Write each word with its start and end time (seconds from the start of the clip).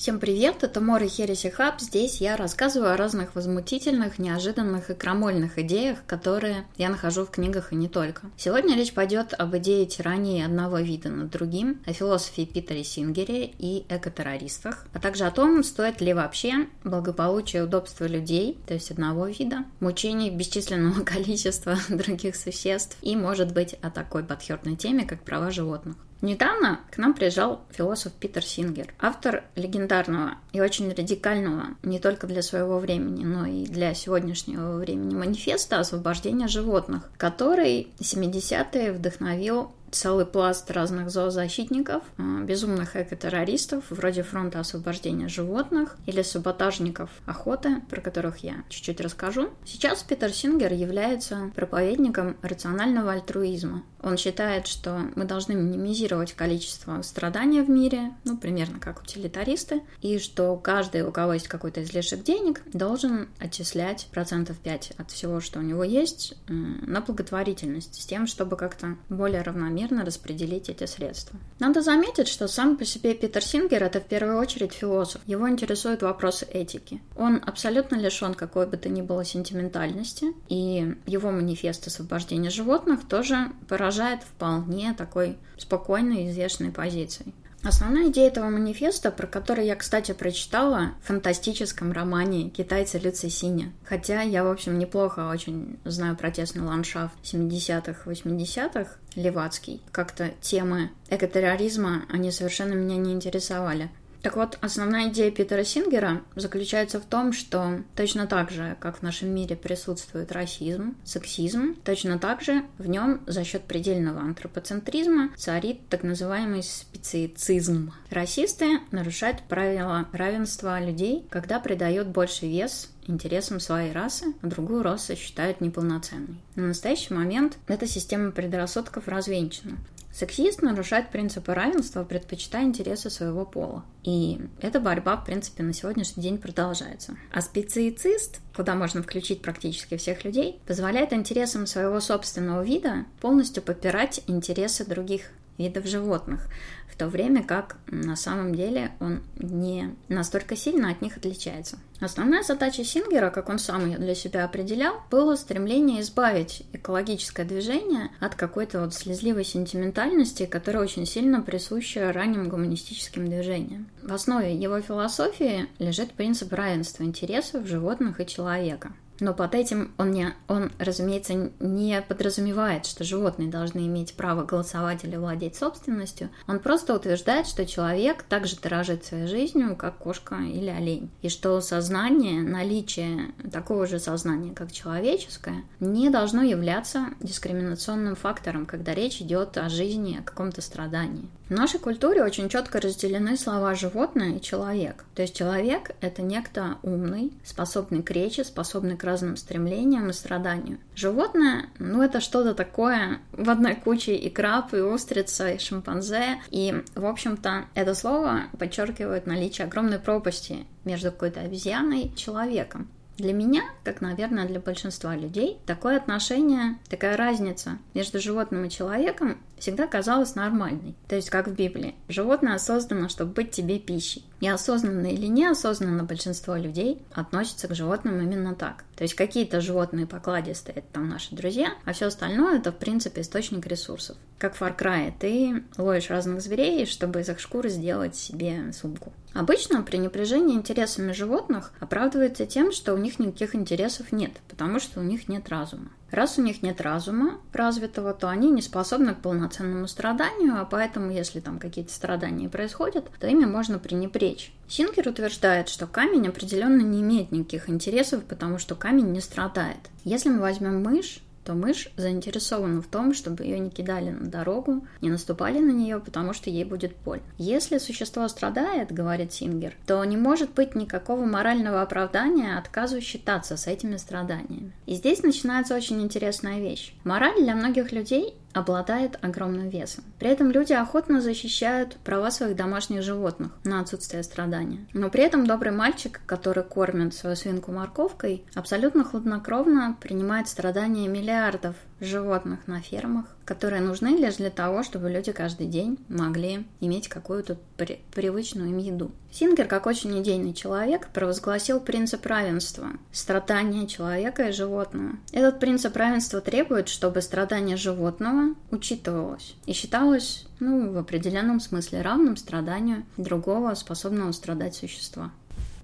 Всем 0.00 0.18
привет, 0.18 0.64
это 0.64 0.80
Мора 0.80 1.06
Хереси 1.06 1.50
Хаб. 1.50 1.78
Здесь 1.78 2.22
я 2.22 2.38
рассказываю 2.38 2.94
о 2.94 2.96
разных 2.96 3.34
возмутительных, 3.34 4.18
неожиданных 4.18 4.88
и 4.88 4.94
крамольных 4.94 5.58
идеях, 5.58 5.98
которые 6.06 6.64
я 6.78 6.88
нахожу 6.88 7.26
в 7.26 7.30
книгах 7.30 7.74
и 7.74 7.76
не 7.76 7.86
только. 7.86 8.22
Сегодня 8.38 8.76
речь 8.76 8.94
пойдет 8.94 9.34
об 9.36 9.54
идее 9.58 9.84
тирании 9.84 10.42
одного 10.42 10.78
вида 10.78 11.10
над 11.10 11.28
другим, 11.28 11.82
о 11.84 11.92
философии 11.92 12.46
Питере 12.46 12.82
Сингере 12.82 13.44
и 13.58 13.84
экотеррористах, 13.90 14.86
а 14.94 15.00
также 15.00 15.26
о 15.26 15.30
том, 15.30 15.62
стоит 15.62 16.00
ли 16.00 16.14
вообще 16.14 16.66
благополучие 16.82 17.60
и 17.60 17.64
удобство 17.66 18.06
людей, 18.06 18.56
то 18.66 18.72
есть 18.72 18.90
одного 18.90 19.26
вида, 19.26 19.66
мучений 19.80 20.30
бесчисленного 20.30 21.00
количества 21.04 21.76
других 21.90 22.36
существ 22.36 22.96
и, 23.02 23.16
может 23.16 23.52
быть, 23.52 23.74
о 23.82 23.90
такой 23.90 24.24
подхертной 24.24 24.76
теме, 24.76 25.04
как 25.04 25.22
права 25.24 25.50
животных. 25.50 25.96
Недавно 26.22 26.80
к 26.90 26.98
нам 26.98 27.14
приезжал 27.14 27.62
философ 27.70 28.12
Питер 28.12 28.44
Сингер, 28.44 28.92
автор 28.98 29.44
легендарного 29.54 30.34
и 30.52 30.60
очень 30.60 30.92
радикального 30.92 31.68
не 31.82 31.98
только 31.98 32.26
для 32.26 32.42
своего 32.42 32.78
времени, 32.78 33.24
но 33.24 33.46
и 33.46 33.64
для 33.64 33.94
сегодняшнего 33.94 34.76
времени 34.76 35.14
манифеста 35.14 35.80
освобождения 35.80 36.46
животных, 36.46 37.10
который 37.16 37.88
70-е 38.00 38.92
вдохновил 38.92 39.72
целый 39.90 40.24
пласт 40.26 40.70
разных 40.70 41.10
зоозащитников, 41.10 42.02
безумных 42.18 42.94
экотеррористов, 42.94 43.84
вроде 43.90 44.22
фронта 44.22 44.60
освобождения 44.60 45.28
животных 45.28 45.96
или 46.06 46.22
саботажников 46.22 47.10
охоты, 47.26 47.80
про 47.88 48.00
которых 48.00 48.38
я 48.38 48.62
чуть-чуть 48.68 49.00
расскажу. 49.00 49.50
Сейчас 49.64 50.02
Питер 50.02 50.32
Сингер 50.32 50.72
является 50.72 51.50
проповедником 51.56 52.36
рационального 52.42 53.12
альтруизма. 53.12 53.82
Он 54.02 54.16
считает, 54.16 54.66
что 54.66 55.00
мы 55.16 55.24
должны 55.24 55.54
минимизировать 55.54 56.34
количество 56.34 57.02
страдания 57.02 57.62
в 57.62 57.68
мире, 57.68 58.12
ну, 58.24 58.36
примерно 58.36 58.78
как 58.78 59.02
утилитаристы, 59.02 59.82
и 60.00 60.18
что 60.18 60.56
каждый, 60.56 61.02
у 61.02 61.10
кого 61.10 61.34
есть 61.34 61.48
какой-то 61.48 61.82
излишек 61.82 62.22
денег, 62.22 62.62
должен 62.72 63.28
отчислять 63.38 64.08
процентов 64.12 64.56
5 64.58 64.92
от 64.98 65.10
всего, 65.10 65.40
что 65.40 65.58
у 65.58 65.62
него 65.62 65.84
есть, 65.84 66.34
на 66.48 67.00
благотворительность, 67.00 68.00
с 68.00 68.06
тем, 68.06 68.26
чтобы 68.26 68.56
как-то 68.56 68.96
более 69.08 69.42
равномерно 69.42 69.79
равномерно 69.80 70.04
распределить 70.04 70.68
эти 70.68 70.86
средства. 70.86 71.38
Надо 71.58 71.82
заметить, 71.82 72.28
что 72.28 72.48
сам 72.48 72.76
по 72.76 72.84
себе 72.84 73.14
Питер 73.14 73.42
Сингер– 73.42 73.82
это 73.84 74.00
в 74.00 74.04
первую 74.04 74.38
очередь 74.38 74.72
философ. 74.72 75.20
Его 75.26 75.48
интересуют 75.48 76.02
вопросы 76.02 76.46
этики. 76.46 77.00
Он 77.16 77.42
абсолютно 77.44 77.96
лишен 77.96 78.34
какой 78.34 78.66
бы 78.66 78.76
то 78.76 78.88
ни 78.88 79.02
было 79.02 79.24
сентиментальности, 79.24 80.26
и 80.48 80.94
его 81.06 81.30
манифест 81.30 81.86
освобождения 81.86 82.50
животных 82.50 83.06
тоже 83.08 83.52
поражает 83.68 84.22
вполне 84.22 84.94
такой 84.94 85.38
спокойной 85.56 86.24
и 86.24 86.30
известной 86.30 86.70
позицией. 86.70 87.34
Основная 87.62 88.08
идея 88.08 88.28
этого 88.28 88.48
манифеста, 88.48 89.10
про 89.10 89.26
который 89.26 89.66
я, 89.66 89.76
кстати, 89.76 90.12
прочитала 90.12 90.94
в 91.02 91.08
фантастическом 91.08 91.92
романе 91.92 92.48
китайца 92.48 92.98
Лю 92.98 93.12
Цисиня. 93.12 93.72
Хотя 93.84 94.22
я, 94.22 94.44
в 94.44 94.48
общем, 94.48 94.78
неплохо 94.78 95.28
очень 95.30 95.78
знаю 95.84 96.16
протестный 96.16 96.62
ландшафт 96.62 97.14
70-х, 97.22 98.10
80-х, 98.10 98.96
Левацкий. 99.14 99.82
Как-то 99.92 100.30
темы 100.40 100.90
экотерроризма, 101.10 102.04
они 102.08 102.30
совершенно 102.30 102.72
меня 102.72 102.96
не 102.96 103.12
интересовали. 103.12 103.90
Так 104.22 104.36
вот, 104.36 104.58
основная 104.60 105.08
идея 105.08 105.30
Питера 105.30 105.64
Сингера 105.64 106.22
заключается 106.36 107.00
в 107.00 107.04
том, 107.04 107.32
что 107.32 107.82
точно 107.96 108.26
так 108.26 108.50
же, 108.50 108.76
как 108.80 108.98
в 108.98 109.02
нашем 109.02 109.34
мире 109.34 109.56
присутствует 109.56 110.32
расизм, 110.32 110.94
сексизм, 111.04 111.76
точно 111.84 112.18
так 112.18 112.42
же 112.42 112.64
в 112.78 112.86
нем 112.86 113.22
за 113.26 113.44
счет 113.44 113.62
предельного 113.62 114.20
антропоцентризма 114.20 115.30
царит 115.36 115.80
так 115.88 116.02
называемый 116.02 116.62
специцизм. 116.62 117.92
Расисты 118.10 118.80
нарушают 118.90 119.42
правила 119.42 120.06
равенства 120.12 120.80
людей, 120.80 121.24
когда 121.30 121.58
придают 121.58 122.08
больше 122.08 122.46
вес 122.46 122.90
интересам 123.06 123.58
своей 123.60 123.92
расы, 123.92 124.34
а 124.42 124.46
другую 124.46 124.82
расу 124.82 125.16
считают 125.16 125.60
неполноценной. 125.60 126.36
На 126.54 126.68
настоящий 126.68 127.14
момент 127.14 127.58
эта 127.66 127.86
система 127.86 128.30
предрассудков 128.30 129.08
развенчана. 129.08 129.76
Сексист 130.12 130.60
нарушает 130.60 131.10
принципы 131.10 131.54
равенства, 131.54 132.04
предпочитая 132.04 132.64
интересы 132.64 133.10
своего 133.10 133.46
пола. 133.46 133.84
И 134.02 134.40
эта 134.60 134.80
борьба, 134.80 135.16
в 135.16 135.24
принципе, 135.24 135.62
на 135.62 135.72
сегодняшний 135.72 136.22
день 136.22 136.38
продолжается. 136.38 137.16
А 137.32 137.40
специицист, 137.40 138.40
куда 138.54 138.74
можно 138.74 139.02
включить 139.02 139.40
практически 139.40 139.96
всех 139.96 140.24
людей, 140.24 140.60
позволяет 140.66 141.12
интересам 141.12 141.66
своего 141.66 142.00
собственного 142.00 142.62
вида 142.62 143.04
полностью 143.20 143.62
попирать 143.62 144.22
интересы 144.26 144.84
других 144.84 145.30
видов 145.60 145.86
животных, 145.86 146.48
в 146.88 146.96
то 146.96 147.06
время 147.06 147.44
как 147.44 147.76
на 147.86 148.16
самом 148.16 148.54
деле 148.54 148.92
он 149.00 149.22
не 149.36 149.94
настолько 150.08 150.56
сильно 150.56 150.90
от 150.90 151.02
них 151.02 151.16
отличается. 151.16 151.78
Основная 152.00 152.42
задача 152.42 152.82
Сингера, 152.82 153.30
как 153.30 153.48
он 153.50 153.58
сам 153.58 153.86
ее 153.86 153.98
для 153.98 154.14
себя 154.14 154.44
определял, 154.44 155.02
было 155.10 155.36
стремление 155.36 156.00
избавить 156.00 156.62
экологическое 156.72 157.44
движение 157.44 158.10
от 158.20 158.34
какой-то 158.34 158.80
вот 158.80 158.94
слезливой 158.94 159.44
сентиментальности, 159.44 160.46
которая 160.46 160.82
очень 160.82 161.06
сильно 161.06 161.42
присуща 161.42 162.12
ранним 162.12 162.48
гуманистическим 162.48 163.26
движениям. 163.26 163.88
В 164.02 164.12
основе 164.14 164.54
его 164.54 164.80
философии 164.80 165.68
лежит 165.78 166.12
принцип 166.12 166.52
равенства 166.52 167.04
интересов 167.04 167.66
животных 167.66 168.20
и 168.20 168.26
человека. 168.26 168.92
Но 169.20 169.34
под 169.34 169.54
этим 169.54 169.92
он, 169.98 170.10
не, 170.10 170.34
он, 170.48 170.72
разумеется, 170.78 171.50
не 171.60 172.02
подразумевает, 172.02 172.86
что 172.86 173.04
животные 173.04 173.48
должны 173.48 173.86
иметь 173.86 174.14
право 174.14 174.44
голосовать 174.44 175.04
или 175.04 175.16
владеть 175.16 175.56
собственностью. 175.56 176.30
Он 176.48 176.58
просто 176.58 176.94
утверждает, 176.94 177.46
что 177.46 177.66
человек 177.66 178.22
также 178.22 178.56
дорожит 178.56 179.04
своей 179.04 179.26
жизнью, 179.26 179.76
как 179.76 179.98
кошка 179.98 180.36
или 180.36 180.68
олень. 180.68 181.10
И 181.22 181.28
что 181.28 181.60
сознание, 181.60 182.42
наличие 182.42 183.32
такого 183.52 183.86
же 183.86 183.98
сознания, 183.98 184.54
как 184.54 184.72
человеческое, 184.72 185.64
не 185.78 186.10
должно 186.10 186.42
являться 186.42 187.08
дискриминационным 187.20 188.16
фактором, 188.16 188.66
когда 188.66 188.94
речь 188.94 189.20
идет 189.20 189.56
о 189.58 189.68
жизни, 189.68 190.18
о 190.18 190.22
каком-то 190.22 190.62
страдании. 190.62 191.28
В 191.50 191.52
нашей 191.52 191.80
культуре 191.80 192.22
очень 192.22 192.48
четко 192.48 192.80
разделены 192.80 193.36
слова 193.36 193.74
«животное» 193.74 194.36
и 194.36 194.40
«человек». 194.40 195.04
То 195.16 195.22
есть 195.22 195.36
человек— 195.36 195.90
это 196.00 196.22
некто 196.22 196.78
умный, 196.84 197.32
способный 197.42 198.04
к 198.04 198.12
речи, 198.12 198.42
способный 198.42 198.96
к 198.96 199.02
разным 199.02 199.36
стремлениям 199.36 200.08
и 200.08 200.12
страданию. 200.12 200.78
Животное, 200.94 201.66
ну, 201.80 202.02
это 202.02 202.20
что-то 202.20 202.54
такое 202.54 203.18
в 203.32 203.50
одной 203.50 203.74
куче 203.74 204.14
и 204.14 204.30
краб, 204.30 204.74
и 204.74 204.80
устрица, 204.80 205.50
и 205.50 205.58
шимпанзе. 205.58 206.40
И, 206.50 206.84
в 206.94 207.04
общем-то, 207.04 207.64
это 207.74 207.96
слово 207.96 208.42
подчеркивает 208.56 209.26
наличие 209.26 209.66
огромной 209.66 209.98
пропасти 209.98 210.68
между 210.84 211.10
какой-то 211.10 211.40
обезьяной 211.40 212.02
и 212.02 212.14
человеком. 212.14 212.88
Для 213.20 213.34
меня, 213.34 213.64
как, 213.84 214.00
наверное, 214.00 214.46
для 214.46 214.60
большинства 214.60 215.14
людей, 215.14 215.58
такое 215.66 215.98
отношение, 215.98 216.78
такая 216.88 217.18
разница 217.18 217.76
между 217.92 218.18
животным 218.18 218.64
и 218.64 218.70
человеком 218.70 219.36
всегда 219.58 219.86
казалась 219.86 220.36
нормальной. 220.36 220.94
То 221.06 221.16
есть, 221.16 221.28
как 221.28 221.46
в 221.46 221.54
Библии. 221.54 221.94
Животное 222.08 222.56
создано, 222.56 223.10
чтобы 223.10 223.34
быть 223.34 223.50
тебе 223.50 223.78
пищей. 223.78 224.24
И 224.40 224.48
осознанно 224.48 225.08
или 225.08 225.26
неосознанно 225.26 226.04
большинство 226.04 226.56
людей 226.56 227.02
относятся 227.12 227.68
к 227.68 227.74
животным 227.74 228.22
именно 228.22 228.54
так. 228.54 228.84
То 228.96 229.04
есть 229.04 229.14
какие-то 229.14 229.60
животные 229.60 230.06
покладистые, 230.06 230.76
это 230.76 230.86
там 230.92 231.08
наши 231.10 231.34
друзья, 231.34 231.74
а 231.84 231.92
все 231.92 232.06
остальное 232.06 232.58
это 232.58 232.72
в 232.72 232.76
принципе 232.76 233.20
источник 233.20 233.66
ресурсов. 233.66 234.16
Как 234.38 234.54
в 234.54 234.62
Far 234.62 234.74
Cry, 234.78 235.12
ты 235.18 235.62
ловишь 235.76 236.08
разных 236.08 236.40
зверей, 236.40 236.86
чтобы 236.86 237.20
из 237.20 237.28
их 237.28 237.38
шкуры 237.38 237.68
сделать 237.68 238.16
себе 238.16 238.72
сумку. 238.72 239.12
Обычно 239.32 239.82
пренебрежение 239.82 240.56
интересами 240.56 241.12
животных 241.12 241.72
оправдывается 241.78 242.46
тем, 242.46 242.72
что 242.72 242.94
у 242.94 242.98
них 242.98 243.18
никаких 243.18 243.54
интересов 243.54 244.12
нет, 244.12 244.32
потому 244.48 244.80
что 244.80 245.00
у 245.00 245.02
них 245.02 245.28
нет 245.28 245.48
разума. 245.48 245.90
Раз 246.10 246.38
у 246.38 246.42
них 246.42 246.62
нет 246.62 246.80
разума 246.80 247.40
развитого, 247.52 248.12
то 248.12 248.28
они 248.28 248.50
не 248.50 248.62
способны 248.62 249.14
к 249.14 249.20
полноценному 249.20 249.86
страданию, 249.86 250.60
а 250.60 250.64
поэтому, 250.64 251.12
если 251.12 251.38
там 251.38 251.60
какие-то 251.60 251.92
страдания 251.92 252.48
происходят, 252.48 253.08
то 253.20 253.28
ими 253.28 253.44
можно 253.44 253.78
пренебречь. 253.78 254.52
Сингер 254.68 255.08
утверждает, 255.08 255.68
что 255.68 255.86
камень 255.86 256.26
определенно 256.26 256.80
не 256.80 257.00
имеет 257.00 257.30
никаких 257.30 257.70
интересов, 257.70 258.24
потому 258.24 258.58
что 258.58 258.74
камень 258.74 259.12
не 259.12 259.20
страдает. 259.20 259.78
Если 260.02 260.30
мы 260.30 260.40
возьмем 260.40 260.82
мышь, 260.82 261.20
то 261.44 261.54
мышь 261.54 261.90
заинтересована 261.96 262.82
в 262.82 262.86
том, 262.86 263.14
чтобы 263.14 263.44
ее 263.44 263.58
не 263.58 263.70
кидали 263.70 264.10
на 264.10 264.28
дорогу, 264.28 264.86
не 265.00 265.10
наступали 265.10 265.58
на 265.58 265.70
нее, 265.70 266.00
потому 266.00 266.32
что 266.32 266.50
ей 266.50 266.64
будет 266.64 266.94
боль. 267.04 267.20
Если 267.38 267.78
существо 267.78 268.26
страдает, 268.28 268.92
говорит 268.92 269.32
Сингер, 269.32 269.74
то 269.86 270.04
не 270.04 270.16
может 270.16 270.52
быть 270.52 270.74
никакого 270.74 271.24
морального 271.24 271.82
оправдания 271.82 272.58
отказу 272.58 273.00
считаться 273.00 273.56
с 273.56 273.66
этими 273.66 273.96
страданиями. 273.96 274.72
И 274.86 274.94
здесь 274.94 275.22
начинается 275.22 275.74
очень 275.74 276.02
интересная 276.02 276.60
вещь. 276.60 276.92
Мораль 277.04 277.42
для 277.42 277.54
многих 277.54 277.92
людей 277.92 278.34
обладает 278.52 279.18
огромным 279.22 279.68
весом. 279.68 280.04
При 280.18 280.28
этом 280.30 280.50
люди 280.50 280.72
охотно 280.72 281.20
защищают 281.20 281.96
права 282.04 282.30
своих 282.30 282.56
домашних 282.56 283.02
животных 283.02 283.52
на 283.64 283.80
отсутствие 283.80 284.22
страдания. 284.22 284.86
Но 284.92 285.10
при 285.10 285.22
этом 285.22 285.46
добрый 285.46 285.72
мальчик, 285.72 286.20
который 286.26 286.64
кормит 286.64 287.14
свою 287.14 287.36
свинку 287.36 287.72
морковкой, 287.72 288.44
абсолютно 288.54 289.04
хладнокровно 289.04 289.96
принимает 290.00 290.48
страдания 290.48 291.08
миллиардов 291.08 291.76
животных 292.00 292.66
на 292.66 292.80
фермах, 292.80 293.26
которые 293.44 293.82
нужны 293.82 294.08
лишь 294.08 294.36
для 294.36 294.50
того, 294.50 294.82
чтобы 294.82 295.10
люди 295.10 295.32
каждый 295.32 295.66
день 295.66 295.98
могли 296.08 296.66
иметь 296.80 297.08
какую-то 297.08 297.58
при- 297.76 298.00
привычную 298.14 298.70
им 298.70 298.78
еду. 298.78 299.10
Сингер, 299.32 299.66
как 299.66 299.86
очень 299.86 300.20
идейный 300.20 300.54
человек, 300.54 301.08
провозгласил 301.12 301.80
принцип 301.80 302.26
равенства– 302.26 302.88
страдания 303.12 303.86
человека 303.86 304.48
и 304.48 304.52
животного. 304.52 305.12
Этот 305.32 305.60
принцип 305.60 305.96
равенства 305.96 306.40
требует, 306.40 306.88
чтобы 306.88 307.22
страдание 307.22 307.76
животного 307.76 308.54
учитывалось 308.70 309.54
и 309.66 309.72
считалось 309.72 310.46
ну, 310.58 310.92
в 310.92 310.98
определенном 310.98 311.60
смысле 311.60 312.02
равным 312.02 312.36
страданию 312.36 313.04
другого 313.16 313.74
способного 313.74 314.32
страдать 314.32 314.74
существа. 314.74 315.30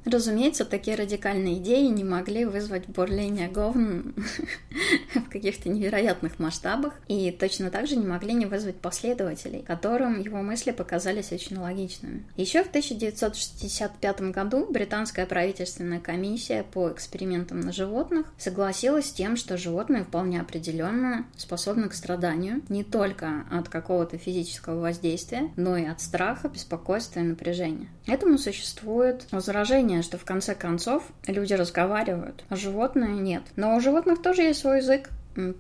Разумеется, 0.07 0.65
такие 0.65 0.97
радикальные 0.97 1.59
идеи 1.59 1.89
не 1.89 2.05
могли 2.05 2.45
вызвать 2.45 2.87
бурление 2.87 3.49
говн 3.49 4.15
в 5.17 5.29
каких-то 5.29 5.69
невероятных 5.69 6.39
масштабах, 6.39 6.95
и 7.09 7.33
точно 7.33 7.73
так 7.73 7.89
же 7.89 7.97
не 7.97 8.07
могли 8.07 8.33
не 8.33 8.47
вызвать 8.47 8.77
последователей, 8.77 9.63
которым 9.63 10.21
его 10.21 10.43
мысли 10.43 10.71
показались 10.71 11.33
очень 11.33 11.59
логичными. 11.59 12.25
Еще 12.37 12.63
в 12.63 12.69
1965 12.69 14.21
году 14.31 14.67
британская 14.71 15.27
правительственная 15.27 15.99
комиссия 15.99 16.63
по 16.63 16.93
экспериментам 16.93 17.59
на 17.59 17.73
животных 17.73 18.33
согласилась 18.39 19.07
с 19.07 19.13
тем, 19.13 19.37
что 19.37 19.59
животные 19.59 20.05
вполне 20.05 20.41
определенно 20.41 21.27
способны 21.37 21.89
к 21.89 21.95
страданию 21.95 22.63
не 22.69 22.85
только 22.85 23.45
от 23.51 23.69
какого-то 23.69 24.19
физического 24.19 24.81
воздействия, 24.81 25.51
но 25.57 25.77
и 25.77 25.85
от 25.85 26.01
страха, 26.01 26.49
беспокойства 26.49 27.19
и 27.19 27.25
напряжения. 27.25 27.89
Этому 28.07 28.39
существует 28.39 29.27
возражение 29.33 29.96
понимание, 29.97 30.03
что 30.03 30.19
в 30.19 30.25
конце 30.25 30.55
концов 30.55 31.03
люди 31.27 31.55
разговаривают, 31.55 32.45
а 32.49 32.57
животные 32.57 33.17
нет. 33.17 33.43
Но 33.57 33.77
у 33.77 33.81
животных 33.81 34.23
тоже 34.23 34.43
есть 34.43 34.61
свой 34.61 34.79
язык, 34.79 35.11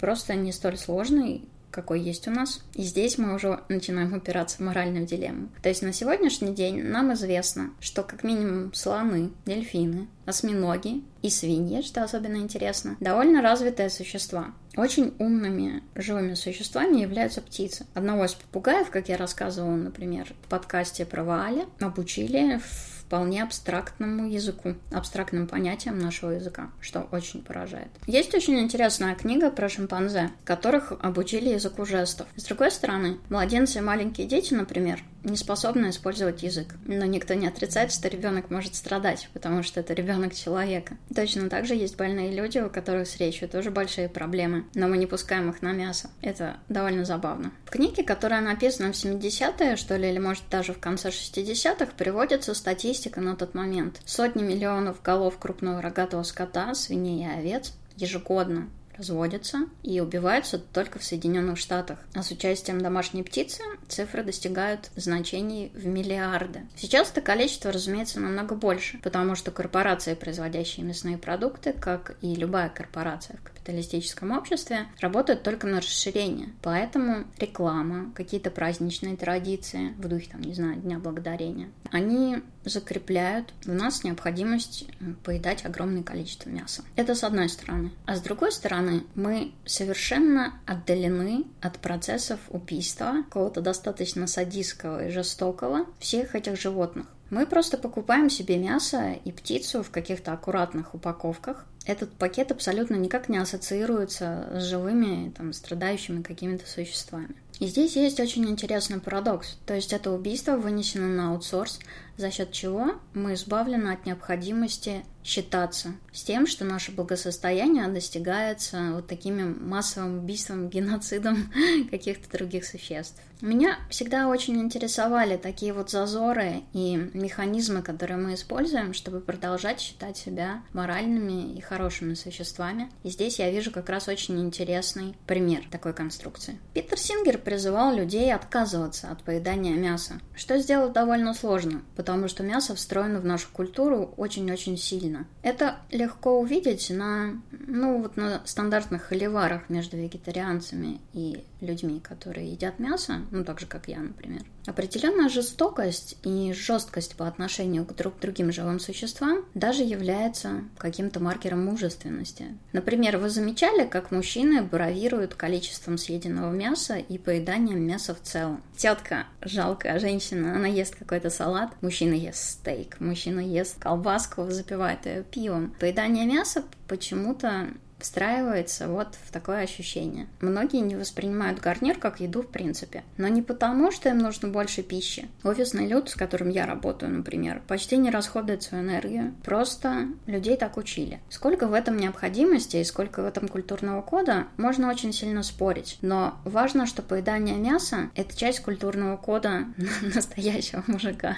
просто 0.00 0.34
не 0.34 0.52
столь 0.52 0.76
сложный, 0.76 1.42
какой 1.70 2.00
есть 2.00 2.26
у 2.28 2.30
нас. 2.30 2.62
И 2.74 2.82
здесь 2.82 3.18
мы 3.18 3.34
уже 3.34 3.60
начинаем 3.68 4.14
упираться 4.14 4.56
в 4.56 4.60
моральную 4.60 5.06
дилемму. 5.06 5.48
То 5.62 5.68
есть 5.68 5.82
на 5.82 5.92
сегодняшний 5.92 6.54
день 6.54 6.82
нам 6.82 7.12
известно, 7.12 7.70
что 7.80 8.02
как 8.02 8.24
минимум 8.24 8.72
слоны, 8.72 9.30
дельфины, 9.44 10.06
осьминоги 10.24 11.02
и 11.22 11.28
свиньи, 11.28 11.82
что 11.82 12.02
особенно 12.02 12.36
интересно, 12.36 12.96
довольно 13.00 13.42
развитые 13.42 13.90
существа. 13.90 14.52
Очень 14.76 15.14
умными 15.18 15.82
живыми 15.94 16.34
существами 16.34 17.00
являются 17.00 17.40
птицы. 17.40 17.86
Одного 17.94 18.24
из 18.24 18.34
попугаев, 18.34 18.90
как 18.90 19.08
я 19.08 19.16
рассказывала, 19.16 19.76
например, 19.76 20.34
в 20.42 20.48
подкасте 20.48 21.04
про 21.04 21.24
Вааля, 21.24 21.66
обучили 21.80 22.58
в 22.58 22.95
вполне 23.06 23.42
абстрактному 23.42 24.28
языку, 24.28 24.74
абстрактным 24.90 25.46
понятиям 25.46 25.98
нашего 25.98 26.30
языка, 26.30 26.70
что 26.80 27.06
очень 27.12 27.42
поражает. 27.42 27.88
Есть 28.06 28.34
очень 28.34 28.58
интересная 28.58 29.14
книга 29.14 29.50
про 29.50 29.68
шимпанзе, 29.68 30.30
которых 30.44 30.92
обучили 31.00 31.50
языку 31.50 31.84
жестов. 31.84 32.26
С 32.36 32.44
другой 32.44 32.70
стороны, 32.70 33.18
младенцы 33.28 33.78
и 33.78 33.82
маленькие 33.82 34.26
дети, 34.26 34.54
например, 34.54 35.02
не 35.26 35.36
способны 35.36 35.90
использовать 35.90 36.42
язык. 36.42 36.74
Но 36.86 37.04
никто 37.04 37.34
не 37.34 37.46
отрицает, 37.46 37.92
что 37.92 38.08
ребенок 38.08 38.50
может 38.50 38.74
страдать, 38.74 39.28
потому 39.32 39.62
что 39.62 39.80
это 39.80 39.92
ребенок 39.92 40.34
человека. 40.34 40.96
Точно 41.14 41.50
так 41.50 41.66
же 41.66 41.74
есть 41.74 41.96
больные 41.96 42.32
люди, 42.32 42.58
у 42.58 42.70
которых 42.70 43.08
с 43.08 43.16
речью 43.18 43.48
тоже 43.48 43.70
большие 43.70 44.08
проблемы, 44.08 44.64
но 44.74 44.88
мы 44.88 44.96
не 44.96 45.06
пускаем 45.06 45.50
их 45.50 45.62
на 45.62 45.72
мясо. 45.72 46.10
Это 46.22 46.58
довольно 46.68 47.04
забавно. 47.04 47.52
В 47.64 47.70
книге, 47.70 48.02
которая 48.02 48.40
написана 48.40 48.92
в 48.92 48.96
70-е, 48.96 49.76
что 49.76 49.96
ли, 49.96 50.08
или 50.08 50.18
может 50.18 50.44
даже 50.50 50.72
в 50.72 50.78
конце 50.78 51.08
60-х, 51.08 51.92
приводится 51.96 52.54
статистика 52.54 53.20
на 53.20 53.36
тот 53.36 53.54
момент. 53.54 54.00
Сотни 54.04 54.42
миллионов 54.42 55.02
голов 55.02 55.38
крупного 55.38 55.82
рогатого 55.82 56.22
скота, 56.22 56.74
свиней 56.74 57.24
и 57.24 57.38
овец 57.38 57.72
ежегодно 57.96 58.68
разводятся 58.98 59.66
и 59.82 60.00
убиваются 60.00 60.58
только 60.58 60.98
в 60.98 61.04
Соединенных 61.04 61.58
Штатах. 61.58 61.98
А 62.14 62.22
с 62.22 62.30
участием 62.30 62.80
домашней 62.80 63.22
птицы 63.22 63.62
цифры 63.88 64.22
достигают 64.22 64.90
значений 64.96 65.72
в 65.74 65.86
миллиарды. 65.86 66.66
Сейчас 66.76 67.10
это 67.10 67.20
количество, 67.20 67.72
разумеется, 67.72 68.20
намного 68.20 68.54
больше, 68.54 68.98
потому 68.98 69.34
что 69.34 69.50
корпорации, 69.50 70.14
производящие 70.14 70.84
мясные 70.84 71.18
продукты, 71.18 71.72
как 71.72 72.16
и 72.20 72.34
любая 72.34 72.68
корпорация 72.68 73.38
капиталистическом 73.66 74.30
обществе, 74.30 74.86
работают 75.00 75.42
только 75.42 75.66
на 75.66 75.78
расширение. 75.78 76.50
Поэтому 76.62 77.24
реклама, 77.38 78.12
какие-то 78.14 78.50
праздничные 78.50 79.16
традиции 79.16 79.94
в 79.98 80.08
духе, 80.08 80.28
там, 80.30 80.40
не 80.40 80.54
знаю, 80.54 80.76
Дня 80.76 80.98
Благодарения, 80.98 81.68
они 81.90 82.38
закрепляют 82.64 83.52
в 83.64 83.72
нас 83.72 84.04
необходимость 84.04 84.88
поедать 85.24 85.64
огромное 85.64 86.02
количество 86.02 86.48
мяса. 86.48 86.82
Это 86.94 87.14
с 87.14 87.24
одной 87.24 87.48
стороны. 87.48 87.90
А 88.06 88.16
с 88.16 88.20
другой 88.20 88.52
стороны, 88.52 89.04
мы 89.14 89.52
совершенно 89.64 90.60
отдалены 90.66 91.44
от 91.60 91.78
процессов 91.78 92.38
убийства, 92.48 93.24
какого-то 93.24 93.60
достаточно 93.60 94.26
садистского 94.26 95.08
и 95.08 95.10
жестокого 95.10 95.86
всех 95.98 96.34
этих 96.34 96.60
животных. 96.60 97.06
Мы 97.30 97.44
просто 97.46 97.76
покупаем 97.76 98.30
себе 98.30 98.56
мясо 98.56 99.12
и 99.24 99.32
птицу 99.32 99.82
в 99.82 99.90
каких-то 99.90 100.32
аккуратных 100.32 100.94
упаковках. 100.94 101.66
Этот 101.86 102.12
пакет 102.12 102.50
абсолютно 102.50 102.96
никак 102.96 103.28
не 103.28 103.38
ассоциируется 103.38 104.48
с 104.52 104.64
живыми, 104.64 105.30
там, 105.30 105.52
страдающими 105.52 106.22
какими-то 106.22 106.68
существами. 106.68 107.34
И 107.60 107.66
здесь 107.66 107.96
есть 107.96 108.20
очень 108.20 108.44
интересный 108.50 109.00
парадокс. 109.00 109.56
То 109.64 109.74
есть 109.74 109.92
это 109.92 110.10
убийство 110.10 110.56
вынесено 110.56 111.06
на 111.08 111.30
аутсорс, 111.30 111.78
за 112.16 112.30
счет 112.30 112.52
чего 112.52 112.92
мы 113.14 113.34
избавлены 113.34 113.90
от 113.90 114.06
необходимости 114.06 115.04
считаться 115.26 115.94
с 116.12 116.22
тем, 116.22 116.46
что 116.46 116.64
наше 116.64 116.92
благосостояние 116.92 117.88
достигается 117.88 118.92
вот 118.94 119.08
такими 119.08 119.42
массовым 119.42 120.18
убийством, 120.18 120.68
геноцидом 120.70 121.52
каких-то 121.90 122.30
других 122.30 122.64
существ. 122.64 123.20
Меня 123.42 123.78
всегда 123.90 124.28
очень 124.28 124.56
интересовали 124.62 125.36
такие 125.36 125.74
вот 125.74 125.90
зазоры 125.90 126.62
и 126.72 126.96
механизмы, 127.12 127.82
которые 127.82 128.16
мы 128.16 128.32
используем, 128.34 128.94
чтобы 128.94 129.20
продолжать 129.20 129.78
считать 129.78 130.16
себя 130.16 130.62
моральными 130.72 131.54
и 131.54 131.60
хорошими 131.60 132.14
существами. 132.14 132.90
И 133.02 133.10
здесь 133.10 133.38
я 133.38 133.50
вижу 133.50 133.70
как 133.70 133.90
раз 133.90 134.08
очень 134.08 134.40
интересный 134.40 135.14
пример 135.26 135.64
такой 135.70 135.92
конструкции. 135.92 136.58
Питер 136.72 136.98
Сингер 136.98 137.36
призывал 137.36 137.94
людей 137.94 138.32
отказываться 138.32 139.10
от 139.10 139.22
поедания 139.22 139.74
мяса, 139.74 140.14
что 140.34 140.58
сделать 140.58 140.94
довольно 140.94 141.34
сложно, 141.34 141.82
потому 142.06 142.28
что 142.28 142.44
мясо 142.44 142.76
встроено 142.76 143.18
в 143.18 143.24
нашу 143.24 143.48
культуру 143.52 144.14
очень-очень 144.16 144.78
сильно. 144.78 145.26
Это 145.42 145.78
легко 145.90 146.38
увидеть 146.38 146.88
на, 146.88 147.42
ну, 147.50 148.00
вот 148.00 148.16
на 148.16 148.42
стандартных 148.44 149.02
холиварах 149.02 149.68
между 149.68 149.96
вегетарианцами 149.96 151.00
и 151.12 151.42
людьми, 151.60 152.00
которые 152.00 152.50
едят 152.50 152.78
мясо, 152.78 153.22
ну, 153.30 153.44
так 153.44 153.60
же, 153.60 153.66
как 153.66 153.88
я, 153.88 153.98
например. 153.98 154.42
Определенная 154.66 155.28
жестокость 155.28 156.18
и 156.24 156.52
жесткость 156.52 157.16
по 157.16 157.26
отношению 157.26 157.84
к 157.84 157.94
друг 157.94 158.18
другим 158.20 158.52
живым 158.52 158.80
существам 158.80 159.44
даже 159.54 159.82
является 159.82 160.64
каким-то 160.76 161.20
маркером 161.20 161.64
мужественности. 161.64 162.46
Например, 162.72 163.18
вы 163.18 163.30
замечали, 163.30 163.86
как 163.86 164.10
мужчины 164.10 164.62
бравируют 164.62 165.34
количеством 165.34 165.98
съеденного 165.98 166.52
мяса 166.52 166.96
и 166.96 167.16
поеданием 167.16 167.80
мяса 167.80 168.14
в 168.14 168.20
целом? 168.22 168.62
Тетка, 168.76 169.26
жалкая 169.40 169.98
женщина, 169.98 170.56
она 170.56 170.66
ест 170.66 170.96
какой-то 170.96 171.30
салат, 171.30 171.70
мужчина 171.80 172.14
ест 172.14 172.42
стейк, 172.42 173.00
мужчина 173.00 173.40
ест 173.40 173.78
колбаску, 173.78 174.50
запивает 174.50 175.06
ее 175.06 175.22
пивом. 175.22 175.74
Поедание 175.78 176.26
мяса 176.26 176.64
почему-то 176.88 177.68
встраивается 177.98 178.88
вот 178.88 179.16
в 179.24 179.32
такое 179.32 179.60
ощущение. 179.60 180.26
Многие 180.40 180.80
не 180.80 180.96
воспринимают 180.96 181.60
гарнир 181.60 181.98
как 181.98 182.20
еду 182.20 182.42
в 182.42 182.48
принципе, 182.48 183.04
но 183.16 183.28
не 183.28 183.42
потому, 183.42 183.90
что 183.90 184.08
им 184.08 184.18
нужно 184.18 184.48
больше 184.48 184.82
пищи. 184.82 185.28
Офисный 185.42 185.86
люд, 185.86 186.10
с 186.10 186.14
которым 186.14 186.48
я 186.48 186.66
работаю, 186.66 187.12
например, 187.12 187.62
почти 187.66 187.96
не 187.96 188.10
расходует 188.10 188.62
свою 188.62 188.84
энергию. 188.84 189.34
Просто 189.44 190.08
людей 190.26 190.56
так 190.56 190.76
учили. 190.76 191.20
Сколько 191.28 191.66
в 191.66 191.72
этом 191.72 191.96
необходимости 191.96 192.76
и 192.76 192.84
сколько 192.84 193.22
в 193.22 193.26
этом 193.26 193.48
культурного 193.48 194.02
кода, 194.02 194.46
можно 194.56 194.90
очень 194.90 195.12
сильно 195.12 195.42
спорить. 195.42 195.98
Но 196.02 196.38
важно, 196.44 196.86
что 196.86 197.02
поедание 197.02 197.56
мяса– 197.56 198.10
это 198.14 198.36
часть 198.36 198.60
культурного 198.60 199.16
кода 199.16 199.64
настоящего 200.14 200.84
мужика. 200.86 201.36